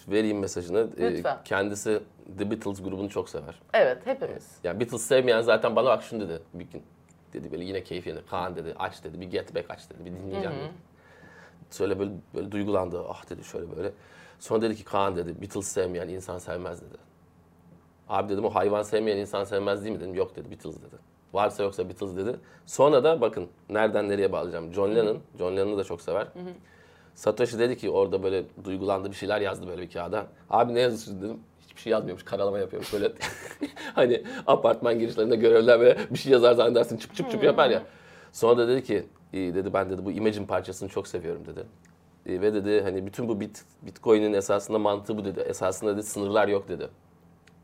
vereyim 0.07 0.39
mesajını. 0.39 0.87
Ee, 0.97 1.11
Lütfen. 1.11 1.37
Kendisi 1.45 1.99
The 2.37 2.51
Beatles 2.51 2.83
grubunu 2.83 3.09
çok 3.09 3.29
sever. 3.29 3.61
Evet 3.73 3.97
hepimiz. 4.05 4.47
Yani 4.63 4.79
Beatles 4.79 5.01
sevmeyen 5.01 5.41
zaten 5.41 5.75
bana 5.75 5.85
bak 5.89 6.03
şunu 6.03 6.29
dedi 6.29 6.41
bir 6.53 6.65
gün. 6.65 6.83
Dedi 7.33 7.51
böyle 7.51 7.63
yine 7.63 7.83
keyif 7.83 8.07
yerine. 8.07 8.21
Kaan 8.29 8.55
dedi 8.55 8.75
aç 8.79 9.03
dedi 9.03 9.21
bir 9.21 9.25
get 9.25 9.55
back 9.55 9.71
aç 9.71 9.89
dedi 9.89 10.05
bir 10.05 10.11
dinleyeceğim 10.11 10.57
dedi. 10.57 10.71
Söyle 11.69 11.99
böyle, 11.99 12.11
böyle 12.35 12.51
duygulandı. 12.51 13.01
Ah 13.09 13.29
dedi 13.29 13.43
şöyle 13.43 13.77
böyle. 13.77 13.91
Sonra 14.39 14.61
dedi 14.61 14.75
ki 14.75 14.83
Kaan 14.83 15.15
dedi 15.15 15.41
Beatles 15.41 15.67
sevmeyen 15.67 16.07
insan 16.07 16.37
sevmez 16.37 16.81
dedi. 16.81 16.97
Abi 18.09 18.33
dedim 18.33 18.45
o 18.45 18.49
hayvan 18.49 18.83
sevmeyen 18.83 19.17
insan 19.17 19.43
sevmez 19.43 19.83
değil 19.83 19.95
mi 19.95 20.01
dedim. 20.01 20.13
Yok 20.15 20.35
dedi 20.35 20.51
Beatles 20.51 20.75
dedi. 20.77 20.95
Varsa 21.33 21.63
yoksa 21.63 21.89
Beatles 21.89 22.15
dedi. 22.15 22.35
Sonra 22.65 23.03
da 23.03 23.21
bakın 23.21 23.47
nereden 23.69 24.09
nereye 24.09 24.31
bağlayacağım. 24.31 24.73
John 24.73 24.95
Lennon, 24.95 25.17
John 25.37 25.57
Lennon'ı 25.57 25.77
da 25.77 25.83
çok 25.83 26.01
sever. 26.01 26.27
Satoshi 27.15 27.59
dedi 27.59 27.77
ki 27.77 27.89
orada 27.89 28.23
böyle 28.23 28.43
duygulandı 28.63 29.11
bir 29.11 29.15
şeyler 29.15 29.41
yazdı 29.41 29.67
böyle 29.67 29.81
bir 29.81 29.89
kağıda. 29.91 30.25
Abi 30.49 30.73
ne 30.73 30.79
yazıyorsun 30.79 31.21
dedim. 31.21 31.39
Hiçbir 31.61 31.81
şey 31.81 31.91
yazmıyormuş. 31.91 32.23
Karalama 32.25 32.59
yapıyormuş 32.59 32.93
böyle. 32.93 33.11
hani 33.95 34.23
apartman 34.47 34.99
girişlerinde 34.99 35.35
görevler 35.35 35.79
böyle 35.79 35.97
bir 36.11 36.17
şey 36.17 36.31
yazar 36.31 36.53
zannedersin 36.53 36.97
çıp 36.97 37.15
çıp 37.15 37.31
çıp 37.31 37.43
yapar 37.43 37.69
ya. 37.69 37.83
Sonra 38.31 38.57
da 38.57 38.67
dedi 38.67 38.83
ki 38.83 39.03
"İyi," 39.33 39.55
dedi 39.55 39.73
ben 39.73 39.89
dedi 39.89 40.05
bu 40.05 40.11
Imagine 40.11 40.45
parçasını 40.45 40.89
çok 40.89 41.07
seviyorum 41.07 41.41
dedi. 41.45 41.63
E, 42.25 42.41
Ve 42.41 42.53
dedi 42.53 42.81
hani 42.81 43.05
bütün 43.05 43.27
bu 43.27 43.39
bit, 43.39 43.63
Bitcoin'in 43.81 44.33
esasında 44.33 44.79
mantığı 44.79 45.17
bu 45.17 45.25
dedi. 45.25 45.39
Esasında 45.39 45.93
dedi 45.93 46.03
sınırlar 46.03 46.47
yok 46.47 46.67
dedi. 46.69 46.87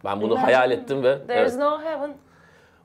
Ben 0.06 0.22
bunu 0.22 0.32
Imagine 0.34 0.46
hayal 0.46 0.72
ettim 0.72 1.04
ve 1.04 1.18
There 1.28 1.46
is 1.46 1.54
evet, 1.54 1.62
no 1.64 1.82
heaven. 1.82 2.14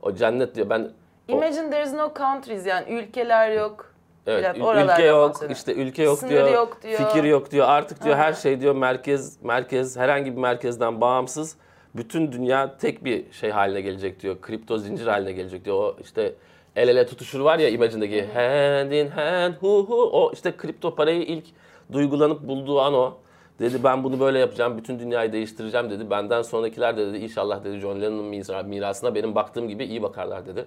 o 0.02 0.14
cennet 0.14 0.54
diyor 0.54 0.70
ben 0.70 0.90
Imagine 1.28 1.70
there 1.70 1.82
is 1.82 1.92
no 1.92 2.12
countries 2.18 2.66
yani 2.66 2.92
ülkeler 2.92 3.50
yok. 3.50 3.92
Evet, 4.26 4.56
ülke 4.56 5.04
yok, 5.04 5.30
bahsediyor. 5.30 5.50
işte 5.56 5.74
ülke 5.74 6.02
yok 6.02 6.18
Sınır 6.18 6.30
diyor, 6.30 6.52
yok 6.52 6.82
diyor. 6.82 6.98
fikir 6.98 7.24
yok 7.24 7.50
diyor. 7.50 7.68
Artık 7.68 8.04
diyor 8.04 8.16
her 8.16 8.32
Aha. 8.32 8.34
şey 8.34 8.60
diyor 8.60 8.74
merkez, 8.74 9.42
merkez 9.42 9.96
herhangi 9.96 10.36
bir 10.36 10.40
merkezden 10.40 11.00
bağımsız. 11.00 11.56
Bütün 11.94 12.32
dünya 12.32 12.76
tek 12.78 13.04
bir 13.04 13.32
şey 13.32 13.50
haline 13.50 13.80
gelecek 13.80 14.22
diyor. 14.22 14.40
Kripto 14.40 14.78
zincir 14.78 15.06
haline 15.06 15.32
gelecek 15.32 15.64
diyor. 15.64 15.76
O 15.76 15.96
işte 16.00 16.34
el 16.76 16.88
ele 16.88 17.06
tutuşur 17.06 17.40
var 17.40 17.58
ya 17.58 17.68
Imagine'deki 17.68 18.26
hand 18.34 18.90
in 18.92 19.08
hand 19.08 19.54
hu 19.60 19.86
hu 19.88 20.10
o 20.12 20.32
işte 20.32 20.56
kripto 20.56 20.94
parayı 20.94 21.22
ilk 21.22 21.44
duygulanıp 21.92 22.42
bulduğu 22.48 22.80
an 22.80 22.94
o. 22.94 23.14
Dedi 23.60 23.84
ben 23.84 24.04
bunu 24.04 24.20
böyle 24.20 24.38
yapacağım, 24.38 24.78
bütün 24.78 24.98
dünyayı 24.98 25.32
değiştireceğim 25.32 25.90
dedi. 25.90 26.10
Benden 26.10 26.42
sonrakiler 26.42 26.96
de 26.96 27.06
dedi 27.06 27.16
inşallah 27.16 27.64
dedi 27.64 27.78
John 27.78 28.00
Lennon'ın 28.00 28.24
mira- 28.24 28.62
mirasına 28.62 29.14
benim 29.14 29.34
baktığım 29.34 29.68
gibi 29.68 29.84
iyi 29.84 30.02
bakarlar 30.02 30.46
dedi. 30.46 30.64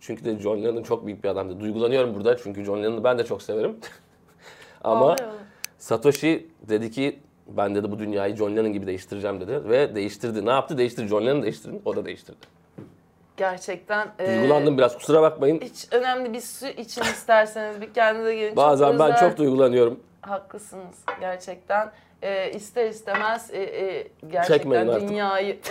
Çünkü 0.00 0.24
de 0.24 0.38
John 0.38 0.64
Lennon 0.64 0.82
çok 0.82 1.06
büyük 1.06 1.24
bir 1.24 1.28
adamdı. 1.28 1.60
Duygulanıyorum 1.60 2.14
burada 2.14 2.36
çünkü 2.36 2.64
John 2.64 2.82
Lennon'ı 2.82 3.04
ben 3.04 3.18
de 3.18 3.24
çok 3.24 3.42
severim. 3.42 3.76
Ama 4.84 5.04
Ağlıyor. 5.04 5.28
Satoshi 5.78 6.46
dedi 6.68 6.90
ki 6.90 7.18
ben 7.48 7.74
dedi 7.74 7.90
bu 7.90 7.98
dünyayı 7.98 8.36
John 8.36 8.56
Lennon 8.56 8.72
gibi 8.72 8.86
değiştireceğim 8.86 9.40
dedi 9.40 9.68
ve 9.68 9.94
değiştirdi. 9.94 10.46
Ne 10.46 10.50
yaptı? 10.50 10.78
Değiştirdi. 10.78 11.08
John 11.08 11.26
Lennon 11.26 11.42
değiştirdi. 11.42 11.78
O 11.84 11.96
da 11.96 12.04
değiştirdi. 12.04 12.46
Gerçekten. 13.36 14.08
Duygulandım 14.18 14.78
biraz 14.78 14.98
kusura 14.98 15.22
bakmayın. 15.22 15.60
Hiç 15.60 15.88
önemli 15.92 16.32
bir 16.32 16.40
su 16.40 16.66
için 16.66 17.02
isterseniz 17.02 17.80
bir 17.80 17.94
kendinize 17.94 18.34
gelin. 18.34 18.48
Çok 18.48 18.56
Bazen 18.56 18.98
ben 18.98 19.12
özel. 19.12 19.28
çok 19.28 19.38
duygulanıyorum. 19.38 20.00
Haklısınız 20.20 20.96
gerçekten. 21.20 21.92
Ee, 22.26 22.50
ister 22.50 22.86
istemez 22.86 23.50
e, 23.52 23.58
e, 23.62 24.02
Çekmeyin 24.02 24.30
gerçekten 24.32 24.88
artık. 24.88 25.08
dünyayı 25.08 25.58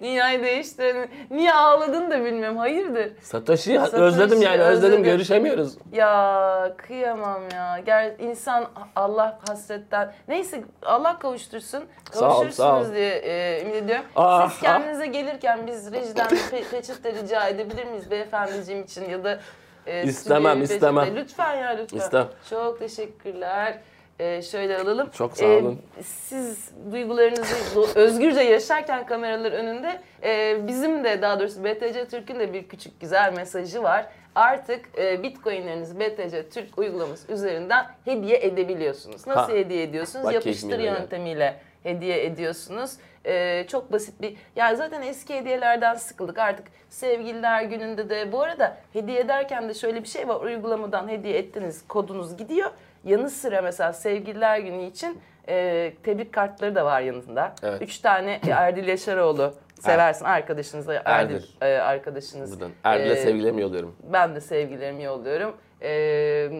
dünyayı 0.00 0.42
değiştiren 0.42 1.08
niye 1.30 1.54
ağladın 1.54 2.10
da 2.10 2.24
bilmiyorum 2.24 2.56
hayırdır 2.56 3.12
Satoshi, 3.22 3.78
Satoshi, 3.78 4.02
özledim 4.02 4.42
yani 4.42 4.62
özledim 4.62 4.84
özledim. 4.86 5.04
görüşemiyoruz. 5.04 5.74
ya 5.92 6.72
kıyamam 6.76 7.42
ya 7.54 7.78
Ger 7.86 8.12
insan 8.18 8.66
Allah 8.96 9.38
hasretten 9.48 10.12
neyse 10.28 10.64
Allah 10.82 11.18
kavuştursun 11.18 11.84
Sağ 12.12 12.26
ol, 12.28 12.30
kavuşursunuz 12.30 12.54
sağ 12.56 12.80
ol. 12.80 12.94
diye 12.94 13.14
e, 13.16 13.62
ümit 13.62 13.74
ediyorum 13.76 14.04
Ah, 14.16 14.50
siz 14.50 14.60
kendinize 14.60 15.06
gelirken 15.06 15.66
biz 15.66 15.92
rejiden 15.92 16.26
pe- 16.26 16.64
peçete 16.70 17.12
rica 17.12 17.48
edebilir 17.48 17.84
miyiz 17.86 18.10
beyefendiciğim 18.10 18.82
için 18.82 19.10
ya 19.10 19.24
da 19.24 19.40
e, 19.86 20.02
İstemem, 20.04 20.62
istemem. 20.62 21.16
lütfen 21.16 21.54
ya 21.54 21.68
lütfen 21.70 21.98
İstem. 21.98 22.26
çok 22.50 22.78
teşekkürler. 22.78 23.78
Ee, 24.18 24.42
şöyle 24.42 24.78
alalım. 24.78 25.10
Çok 25.10 25.36
sağ 25.36 25.44
Ee, 25.44 25.56
olun. 25.56 25.82
siz 26.02 26.70
duygularınızı 26.92 27.54
özgürce 27.94 28.40
yaşarken 28.40 29.06
kameralar 29.06 29.52
önünde 29.52 30.00
e, 30.22 30.56
bizim 30.66 31.04
de 31.04 31.22
daha 31.22 31.40
doğrusu 31.40 31.64
BTC 31.64 32.08
Türk'ün 32.08 32.40
de 32.40 32.52
bir 32.52 32.68
küçük 32.68 33.00
güzel 33.00 33.32
mesajı 33.32 33.82
var. 33.82 34.06
Artık 34.34 34.84
e, 34.98 35.22
Bitcoin'lerinizi 35.22 36.00
BTC 36.00 36.48
Türk 36.48 36.78
uygulaması 36.78 37.32
üzerinden 37.32 37.86
hediye 38.04 38.38
edebiliyorsunuz. 38.38 39.26
Nasıl 39.26 39.52
Ha. 39.52 39.58
hediye 39.58 39.82
ediyorsunuz? 39.82 40.24
Bak 40.26 40.34
Yapıştır 40.34 40.78
yöntemiyle 40.78 41.56
hediye 41.82 42.24
ediyorsunuz. 42.24 42.92
Ee, 43.26 43.64
çok 43.68 43.92
basit 43.92 44.20
bir... 44.22 44.36
Yani 44.56 44.76
zaten 44.76 45.02
eski 45.02 45.34
hediyelerden 45.34 45.94
sıkıldık. 45.94 46.38
Artık 46.38 46.66
sevgililer 46.90 47.62
gününde 47.62 48.10
de... 48.10 48.32
Bu 48.32 48.42
arada 48.42 48.76
hediye 48.92 49.20
ederken 49.20 49.68
de 49.68 49.74
şöyle 49.74 50.02
bir 50.02 50.08
şey 50.08 50.28
var. 50.28 50.40
Uygulamadan 50.40 51.08
hediye 51.08 51.38
ettiniz, 51.38 51.84
kodunuz 51.88 52.36
gidiyor. 52.36 52.70
Yanı 53.04 53.30
sıra 53.30 53.62
mesela 53.62 53.92
sevgililer 53.92 54.58
günü 54.58 54.82
için 54.86 55.18
e, 55.48 55.92
tebrik 56.02 56.32
kartları 56.32 56.74
da 56.74 56.84
var 56.84 57.00
yanında. 57.00 57.54
Evet. 57.62 57.82
Üç 57.82 57.98
tane 57.98 58.40
Erdil 58.50 58.88
Yaşaroğlu 58.88 59.54
seversin 59.80 60.24
arkadaşınıza. 60.24 60.94
Erdil, 61.04 61.34
Erdil. 61.34 61.44
e, 61.62 61.66
arkadaşınız. 61.78 62.52
Buradan 62.52 62.70
Erdil'e 62.84 63.12
Ee, 63.12 63.16
sevgilerimi 63.16 63.62
yolluyorum. 63.62 63.96
ben 64.12 64.34
de 64.34 64.40
sevgilerimi 64.40 65.02
yolluyorum. 65.02 65.56
Ee, 65.82 66.50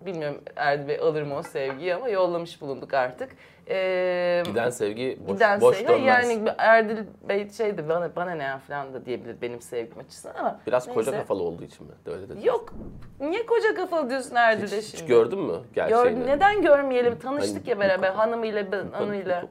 bilmiyorum 0.00 0.40
Erdil 0.56 0.88
Bey 0.88 0.98
alır 0.98 1.22
mı 1.22 1.36
o 1.36 1.42
sevgiyi 1.42 1.94
ama 1.94 2.08
yollamış 2.08 2.60
bulunduk 2.60 2.94
artık. 2.94 3.30
Ee, 3.70 4.42
Giden 4.46 4.70
sevgi 4.70 5.18
boş, 5.28 5.34
giden 5.34 5.60
boş 5.60 5.76
sevgi- 5.76 5.88
dönmez. 5.88 6.28
Yani 6.30 6.50
Erdil 6.58 6.96
Bey 7.28 7.50
şeydi 7.50 7.88
bana, 7.88 8.16
bana 8.16 8.30
ne 8.30 8.42
ya 8.42 8.58
falan 8.58 8.94
da 8.94 9.04
diyebilir 9.06 9.36
benim 9.42 9.60
sevgim 9.60 9.98
açısından 9.98 10.34
ama. 10.34 10.60
Biraz 10.66 10.86
koca 10.94 11.10
neyse. 11.10 11.22
kafalı 11.22 11.42
olduğu 11.42 11.64
için 11.64 11.86
mi? 11.86 11.92
Öyle 12.06 12.28
dedi. 12.28 12.46
Yok. 12.46 12.74
Niye 13.20 13.46
koca 13.46 13.74
kafalı 13.74 14.10
diyorsun 14.10 14.34
Erdil'e 14.34 14.66
Hiç, 14.66 14.84
şimdi? 14.86 15.02
hiç 15.02 15.08
gördün 15.08 15.38
mü 15.40 15.54
gerçeğini? 15.74 16.26
neden 16.26 16.62
görmeyelim? 16.62 17.18
Tanıştık 17.18 17.56
Hani- 17.60 17.70
ya 17.70 17.80
beraber 17.80 18.10
hanımıyla, 18.12 18.72
ben- 18.72 18.90
hanıyla. 18.92 19.44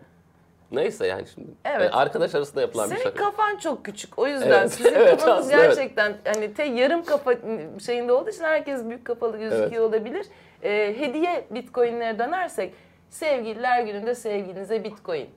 Neyse 0.71 1.08
yani 1.08 1.27
şimdi. 1.36 1.47
Evet. 1.65 1.82
Yani 1.82 1.89
arkadaş 1.91 2.36
arasında 2.36 2.62
yapılan 2.62 2.89
bir 2.89 2.95
Senin 2.95 3.03
şaka. 3.10 3.23
kafan 3.23 3.58
çok 3.58 3.86
küçük. 3.86 4.19
O 4.19 4.27
yüzden 4.27 4.47
Evet. 4.60 4.71
sizin 4.73 4.93
Evet, 4.95 5.10
kafanız 5.19 5.38
aslında 5.45 5.63
evet. 5.63 5.75
gerçekten 5.77 6.13
hani 6.25 6.53
te 6.53 6.63
yarım 6.63 7.03
kafa 7.06 7.34
şeyinde 7.86 8.13
olduğu 8.13 8.30
için 8.30 8.43
herkes 8.43 8.86
büyük 8.86 9.06
kafalı 9.06 9.38
gözüküyor 9.38 9.84
olabilir. 9.84 10.25
Ee, 10.63 10.95
hediye 10.97 11.45
bitcoinlere 11.51 12.19
dönersek 12.19 12.73
sevgililer 13.09 13.81
gününde 13.81 14.15
sevgilinize 14.15 14.83
bitcoin. 14.83 15.29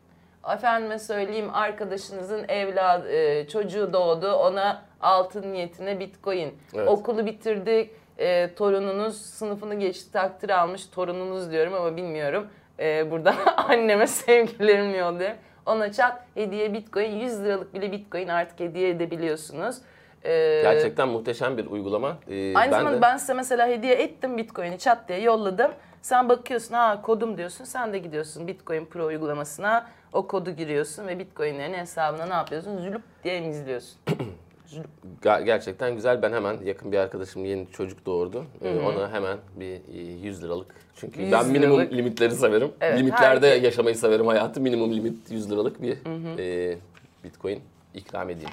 Efendime 0.55 0.99
söyleyeyim 0.99 1.51
arkadaşınızın 1.55 2.45
evladı, 2.49 3.13
e, 3.13 3.49
çocuğu 3.49 3.93
doğdu 3.93 4.33
ona 4.33 4.83
altın 5.01 5.53
niyetine 5.53 6.01
bitcoin. 6.01 6.55
Evet. 6.75 6.89
Okulu 6.89 7.27
bitirdi, 7.27 7.91
e, 8.19 8.55
torununuz 8.55 9.17
sınıfını 9.21 9.75
geçti, 9.75 10.13
takdir 10.13 10.51
almış 10.51 10.87
torununuz 10.87 11.51
diyorum 11.53 11.75
ama 11.75 11.97
bilmiyorum. 11.97 12.47
E, 12.79 13.11
buradan 13.11 13.35
anneme 13.57 14.07
sevgilerimi 14.07 14.97
yolluyorum. 14.99 15.37
Ona 15.67 15.93
çat 15.93 16.25
hediye 16.35 16.73
bitcoin 16.73 17.11
100 17.21 17.45
liralık 17.45 17.75
bile 17.75 17.93
bitcoin 17.93 18.29
artık 18.29 18.61
hediye 18.61 18.89
edebiliyorsunuz. 18.91 19.77
E, 20.25 20.61
Gerçekten 20.63 21.09
muhteşem 21.09 21.57
bir 21.59 21.67
uygulama. 21.67 22.17
Ee, 22.31 22.55
Aynı 22.57 22.73
ben 22.73 22.79
zamanda 22.79 22.97
de- 22.99 23.03
ben 23.03 23.17
size 23.17 23.35
mesela 23.35 23.67
hediye 23.69 23.95
ettim 23.95 24.37
Bitcoin'i 24.39 24.79
çat 24.79 25.09
diye 25.09 25.21
yolladım. 25.21 25.71
Sen 26.03 26.29
bakıyorsun 26.29 26.75
ha 26.75 27.03
kodum 27.03 27.39
diyorsun. 27.39 27.65
Sen 27.65 27.93
de 27.93 27.99
gidiyorsun 27.99 28.47
Bitcoin 28.47 28.85
Pro 28.87 29.07
uygulamasına. 29.07 29.87
O 30.13 30.27
kodu 30.27 30.51
giriyorsun 30.51 31.07
ve 31.07 31.19
Bitcoin'lerin 31.19 31.75
hesabına 31.75 32.27
ne 32.27 32.35
yapıyorsun? 32.35 32.79
Zülüp 32.79 33.03
diye 33.25 33.39
imizliyorsun. 33.39 33.99
Ga- 35.23 35.45
gerçekten 35.45 35.95
güzel. 35.95 36.23
Ben 36.23 36.33
hemen 36.33 36.57
yakın 36.65 36.93
bir 36.93 36.99
arkadaşım 36.99 37.45
yeni 37.45 37.71
çocuk 37.71 38.07
doğurdu. 38.07 38.45
Ee, 38.63 38.79
Ona 38.81 39.13
hemen 39.13 39.39
bir 39.57 39.81
e, 39.95 39.99
100 40.23 40.43
liralık. 40.45 40.75
Çünkü 40.97 41.21
100 41.23 41.33
ben 41.33 41.47
minimum 41.49 41.77
liralık. 41.79 41.93
limitleri 41.93 42.35
severim. 42.35 42.73
Evet, 42.81 42.99
Limitlerde 42.99 43.47
herkes- 43.49 43.65
yaşamayı 43.65 43.97
severim 43.97 44.27
hayatı. 44.27 44.61
Minimum 44.61 44.93
limit 44.93 45.31
100 45.31 45.51
liralık 45.51 45.83
bir 45.83 45.97
e, 46.39 46.79
Bitcoin 47.25 47.61
ikram 47.95 48.31
edeyim. 48.31 48.51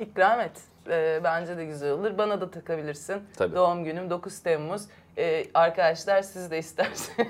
İkram 0.00 0.40
et. 0.40 0.52
Ee, 0.90 1.20
bence 1.24 1.56
de 1.56 1.64
güzel 1.64 1.90
olur. 1.90 2.18
Bana 2.18 2.40
da 2.40 2.50
takabilirsin. 2.50 3.22
Tabii. 3.36 3.54
Doğum 3.56 3.84
günüm 3.84 4.10
9 4.10 4.38
Temmuz. 4.42 4.82
Ee, 5.18 5.44
arkadaşlar 5.54 6.22
siz 6.22 6.50
de 6.50 6.58
isterseniz 6.58 7.10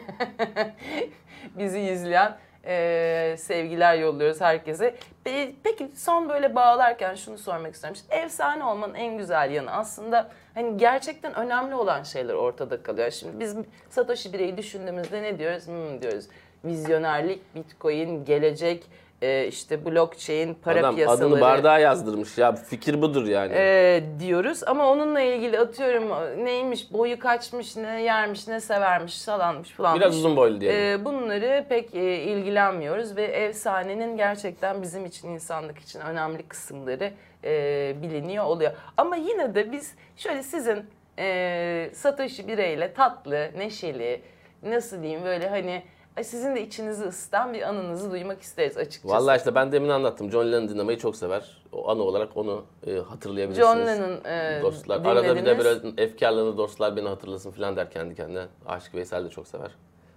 bizi 1.59 1.81
izleyen 1.81 2.37
e, 2.67 3.35
sevgiler 3.39 3.95
yolluyoruz 3.99 4.41
herkese. 4.41 4.95
Pe- 5.27 5.53
Peki 5.65 5.91
son 5.97 6.29
böyle 6.29 6.55
bağlarken 6.55 7.15
şunu 7.15 7.39
sormak 7.39 7.75
istiyorum. 7.75 8.01
İşte 8.03 8.17
efsane 8.17 8.65
olmanın 8.65 8.95
en 8.95 9.19
güzel 9.19 9.51
yanı 9.51 9.71
aslında 9.73 10.29
hani 10.55 10.77
gerçekten 10.77 11.35
önemli 11.35 11.75
olan 11.75 12.03
şeyler 12.03 12.35
ortada 12.35 12.83
kalıyor. 12.83 13.11
Şimdi 13.11 13.41
biz 13.41 13.57
Satoshi 13.91 14.33
Birey'i 14.33 14.57
düşündüğümüzde 14.57 15.23
ne 15.23 15.39
diyoruz? 15.39 15.67
Hmm, 15.67 16.03
diyoruz. 16.03 16.25
Vizyonerlik, 16.65 17.55
Bitcoin, 17.55 18.25
gelecek, 18.25 18.85
e, 19.23 19.47
işte 19.47 19.85
blockchain, 19.85 20.55
para 20.55 20.79
Adam 20.81 20.95
piyasaları 20.95 21.27
adını 21.27 21.41
bardağa 21.41 21.79
yazdırmış 21.79 22.39
ya 22.39 22.53
fikir 22.53 23.03
budur 23.03 23.27
yani. 23.27 23.53
e, 23.57 24.03
diyoruz 24.21 24.61
ama 24.67 24.91
onunla 24.91 25.21
ilgili 25.21 25.59
atıyorum 25.59 26.05
neymiş, 26.45 26.93
boyu 26.93 27.19
kaçmış, 27.19 27.77
ne 27.77 28.03
yermiş, 28.03 28.49
ne 28.49 28.61
severmiş, 28.61 29.19
salanmış 29.19 29.71
falanmış. 29.71 30.01
Biraz 30.01 30.17
uzun 30.17 30.37
boylu 30.37 30.61
diyelim. 30.61 31.01
E, 31.01 31.05
bunları 31.05 31.65
pek 31.69 31.95
e, 31.95 32.23
ilgilenmiyoruz 32.23 33.17
ve 33.17 33.25
efsanenin 33.25 34.17
gerçekten 34.17 34.83
bizim 34.83 35.07
için 35.07 35.29
insanlık 35.29 35.79
için 35.79 36.01
önemli 36.01 36.43
kısımları 36.43 37.13
e, 37.45 37.95
biliniyor 38.03 38.45
oluyor. 38.45 38.73
Ama 38.97 39.17
yine 39.17 39.55
de 39.55 39.73
biz 39.73 39.95
şöyle 40.17 40.43
sizin 40.43 40.85
e, 41.19 41.91
Satoshi 41.95 42.49
bireyle 42.49 42.93
tatlı, 42.93 43.51
neşeli, 43.57 44.21
nasıl 44.63 45.03
diyeyim 45.03 45.25
böyle 45.25 45.49
hani 45.49 45.83
sizin 46.25 46.57
de 46.57 46.63
içinizi 46.63 47.05
ısıtan 47.05 47.55
bir 47.55 47.63
anınızı 47.63 48.11
duymak 48.11 48.43
isteriz 48.43 48.77
açıkçası. 48.77 49.15
Vallahi 49.15 49.39
işte 49.39 49.55
ben 49.55 49.73
demin 49.73 49.89
anlattım. 49.89 50.31
John 50.31 50.53
Lennon 50.53 50.69
dinlemeyi 50.69 50.99
çok 50.99 51.17
sever. 51.17 51.63
O 51.73 51.89
anı 51.91 52.03
olarak 52.03 52.37
onu 52.37 52.65
e, 52.87 52.97
hatırlayabilirsiniz. 52.97 53.69
John 53.69 53.79
Lennon 53.87 54.25
e, 54.25 54.63
Dostlar. 54.63 55.05
Arada 55.05 55.23
bir 55.25 55.29
de 55.29 55.37
dinlediniz. 55.37 55.65
böyle 55.65 56.03
efkarlarını 56.03 56.57
dostlar 56.57 56.97
beni 56.97 57.09
hatırlasın 57.09 57.51
falan 57.51 57.77
der 57.77 57.91
kendi 57.91 58.15
kendine. 58.15 58.47
Aşık 58.67 58.95
Veysel 58.95 59.25
de 59.25 59.31
çok 59.31 59.49
sever. 59.49 59.71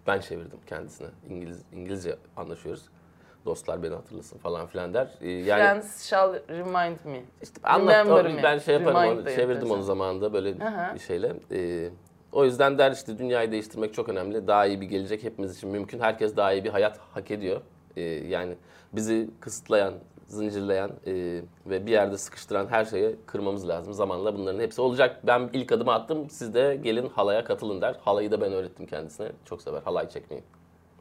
Ben 0.08 0.20
çevirdim 0.20 0.60
kendisine. 0.68 1.08
İngiliz 1.30 1.62
İngilizce 1.74 2.16
anlaşıyoruz. 2.38 2.84
Dostlar 3.46 3.84
beni 3.84 3.96
hatırlasın 3.96 4.38
falan 4.38 4.68
filan 4.68 4.94
der. 4.94 5.08
Ee, 5.22 5.30
Yani 5.32 5.62
Friends 5.62 6.10
shall 6.10 6.34
remind 6.50 6.98
me. 7.06 7.22
işte 7.42 7.60
anlat, 7.64 7.94
Remember 7.96 8.26
o- 8.26 8.34
me. 8.36 8.44
ben 8.44 8.58
şey 8.58 8.74
yaparım 8.74 9.18
onu, 9.20 9.26
çevirdim 9.36 9.72
onu 9.72 9.84
zamanında 9.84 10.34
böyle 10.34 10.66
Aha. 10.66 10.92
bir 10.96 11.00
şeyle. 11.00 11.34
Ee, 11.52 11.90
o 12.32 12.46
yüzden 12.46 12.78
der 12.78 12.92
işte 12.92 13.18
dünyayı 13.18 13.52
değiştirmek 13.52 13.94
çok 13.94 14.10
önemli. 14.10 14.48
Daha 14.48 14.66
iyi 14.66 14.82
bir 14.82 14.86
gelecek 14.86 15.24
hepimiz 15.24 15.58
için 15.58 15.70
mümkün. 15.70 16.00
Herkes 16.00 16.36
daha 16.36 16.54
iyi 16.54 16.64
bir 16.64 16.70
hayat 16.70 16.98
hak 16.98 17.32
ediyor. 17.32 17.62
Ee, 17.98 18.02
yani 18.02 18.56
bizi 18.94 19.30
kısıtlayan, 19.40 19.94
zincirleyen 20.28 20.92
e, 21.08 21.42
ve 21.66 21.86
bir 21.86 21.92
yerde 21.92 22.18
sıkıştıran 22.18 22.68
her 22.68 22.86
şeyi 22.86 23.16
kırmamız 23.26 23.68
lazım. 23.68 23.94
Zamanla 23.94 24.36
bunların 24.38 24.60
hepsi 24.60 24.82
olacak. 24.82 25.20
Ben 25.24 25.50
ilk 25.54 25.72
adımı 25.72 25.94
attım. 25.94 26.30
Siz 26.30 26.54
de 26.54 26.80
gelin 26.84 27.10
halaya 27.10 27.44
katılın 27.44 27.82
der. 27.82 27.96
Halayı 28.02 28.32
da 28.32 28.42
ben 28.42 28.54
öğrettim 28.54 28.86
kendisine. 28.86 29.32
Çok 29.46 29.62
sever 29.62 29.82
halay 29.82 30.10
çekmeyi. 30.10 30.44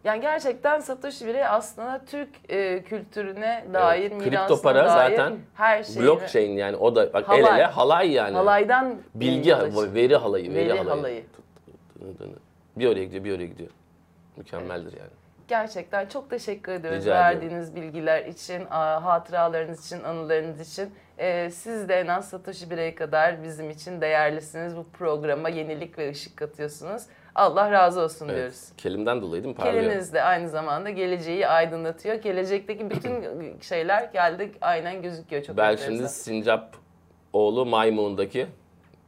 Yani 0.05 0.21
gerçekten 0.21 0.81
Satoshi 0.81 1.27
Birey 1.27 1.47
aslında 1.47 2.01
Türk 2.07 2.29
e, 2.49 2.83
kültürüne 2.83 3.65
dair, 3.75 4.11
Evet, 4.13 4.23
kripto 4.23 4.63
para 4.63 4.79
dair 4.79 4.89
zaten 4.89 5.39
her 5.55 5.83
şeyi 5.83 5.99
Blockchain 6.07 6.51
yani 6.53 6.77
o 6.77 6.95
da 6.97 7.13
bak 7.13 7.25
el 7.33 7.43
Halay. 7.43 7.61
ele 7.61 7.67
halay 7.67 8.11
yani. 8.13 8.37
halaydan 8.37 8.97
Bilgi, 9.15 9.49
çık- 9.51 9.95
veri 9.95 10.17
halayı, 10.17 10.51
veri, 10.55 10.57
veri 10.69 10.79
halayı. 10.79 10.89
halayı. 10.89 11.25
Bir 12.77 12.87
oraya 12.87 13.05
gidiyor, 13.05 13.25
bir 13.25 13.37
oraya 13.37 13.47
gidiyor. 13.47 13.71
Mükemmeldir 14.37 14.93
yani. 14.99 15.11
Gerçekten 15.49 16.07
çok 16.07 16.31
teşekkür 16.31 16.73
ediyoruz 16.73 17.01
Rica 17.01 17.11
ederim. 17.31 17.41
verdiğiniz 17.41 17.77
bilgiler 17.77 18.25
için, 18.27 18.65
hatıralarınız 18.67 19.87
için, 19.87 20.05
anılarınız 20.05 20.73
için. 20.73 20.95
E, 21.19 21.51
siz 21.51 21.89
de 21.89 21.95
en 22.01 22.07
az 22.07 22.29
Satoshi 22.29 22.71
Birey 22.71 22.95
kadar 22.95 23.43
bizim 23.43 23.71
için 23.71 24.01
değerlisiniz. 24.01 24.77
Bu 24.77 24.87
programa 24.93 25.49
yenilik 25.49 25.99
ve 25.99 26.11
ışık 26.11 26.37
katıyorsunuz. 26.37 27.03
Allah 27.35 27.71
razı 27.71 28.01
olsun 28.01 28.29
diyoruz. 28.29 28.65
Evet. 28.69 28.77
Kelimden 28.77 29.23
dolayı 29.23 29.43
değil 29.43 29.55
mi? 29.55 29.59
Parlıyor. 29.63 29.85
Keliniz 29.85 30.13
de 30.13 30.23
aynı 30.23 30.49
zamanda 30.49 30.91
geleceği 30.91 31.49
aydınlatıyor. 31.49 32.15
Gelecekteki 32.15 32.91
bütün 32.91 33.13
şeyler 33.61 34.05
geldi 34.05 34.53
aynen 34.61 35.03
gözüküyor. 35.03 35.43
Çok 35.43 35.57
Ben 35.57 35.71
enteresan. 35.71 35.93
şimdi 35.95 36.09
Sincap 36.09 36.77
oğlu 37.33 37.67
Maymun'daki 37.67 38.47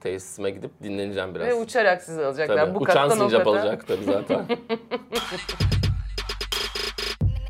tesisime 0.01 0.51
gidip 0.51 0.71
dinleneceğim 0.83 1.35
biraz. 1.35 1.47
Ve 1.47 1.55
uçarak 1.55 2.03
sizi 2.03 2.25
alacaklar. 2.25 2.57
Tabii. 2.57 2.75
Bu 2.75 2.79
Uçan 2.79 3.09
sincap 3.09 3.39
kata. 3.45 3.51
olacak 3.51 3.87
tabii 3.89 4.05
zaten. 4.05 4.47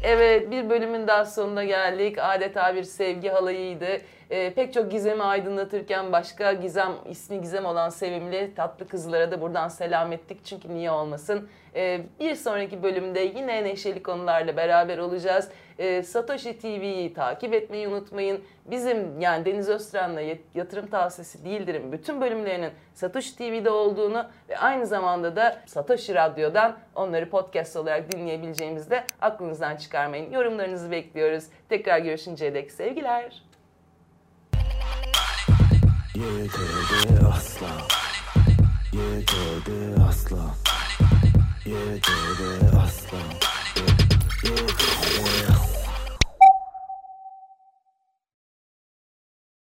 Evet 0.05 0.51
bir 0.51 0.71
bölümün 0.71 1.07
daha 1.09 1.25
sonuna 1.25 1.65
geldik. 1.65 2.17
Adeta 2.19 2.75
bir 2.75 2.83
sevgi 2.83 3.29
halayıydı. 3.29 3.87
Ee, 4.33 4.53
pek 4.55 4.75
çok 4.75 4.91
gizemi 4.91 5.23
aydınlatırken 5.23 6.13
başka 6.13 6.53
gizem 6.53 6.93
ismi 7.11 7.41
gizem 7.41 7.65
olan 7.65 7.89
sevimli 7.89 8.55
tatlı 8.55 8.89
kızlara 8.89 9.31
da 9.31 9.41
buradan 9.41 9.69
selam 9.69 10.13
ettik. 10.13 10.39
Çünkü 10.45 10.75
niye 10.75 10.91
olmasın. 10.91 11.49
Ee, 11.75 12.01
bir 12.21 12.35
sonraki 12.35 12.83
bölümde 12.83 13.21
yine 13.21 13.65
neşeli 13.65 14.03
konularla 14.03 14.57
beraber 14.57 14.99
olacağız. 14.99 15.49
Ee, 15.79 16.03
Satoshi 16.03 16.59
TV'yi 16.59 17.15
takip 17.15 17.55
etmeyi 17.55 17.89
unutmayın. 17.89 18.45
Bizim 18.67 19.21
yani 19.21 19.45
Deniz 19.45 19.69
Öztürk'le 19.69 20.39
yatırım 20.55 20.87
tavsiyesi 20.87 21.45
değildirim. 21.45 21.93
Bütün 21.93 22.21
bölümlerinin 22.21 22.71
Satoshi 22.95 23.37
TV'de 23.37 23.71
olduğunu 23.71 24.27
ve 24.49 24.59
aynı 24.59 24.87
zamanda 24.87 25.37
da 25.37 25.61
Satoshi 25.67 26.15
Radyo'dan 26.15 26.77
onları 26.95 27.31
podcast 27.31 27.77
olarak 27.77 28.13
dinleyebileceğimizi 28.13 28.91
de 28.91 29.05
aklınızdan 29.21 29.77
çıkarmayın. 29.77 30.33
Yorumlarınızı 30.33 30.91
bekliyoruz. 30.91 31.45
Tekrar 31.69 31.99
görüşünceye 31.99 32.55
dek 32.55 32.73
sevgiler. 32.73 33.52
Yeterde 36.15 37.27
asla. 37.27 37.89
Yeterde 38.93 40.03
asla. 40.03 40.55
Yeterde 41.65 42.77
asla. 42.77 43.19
Yeterde 44.45 45.47
asla 45.49 45.72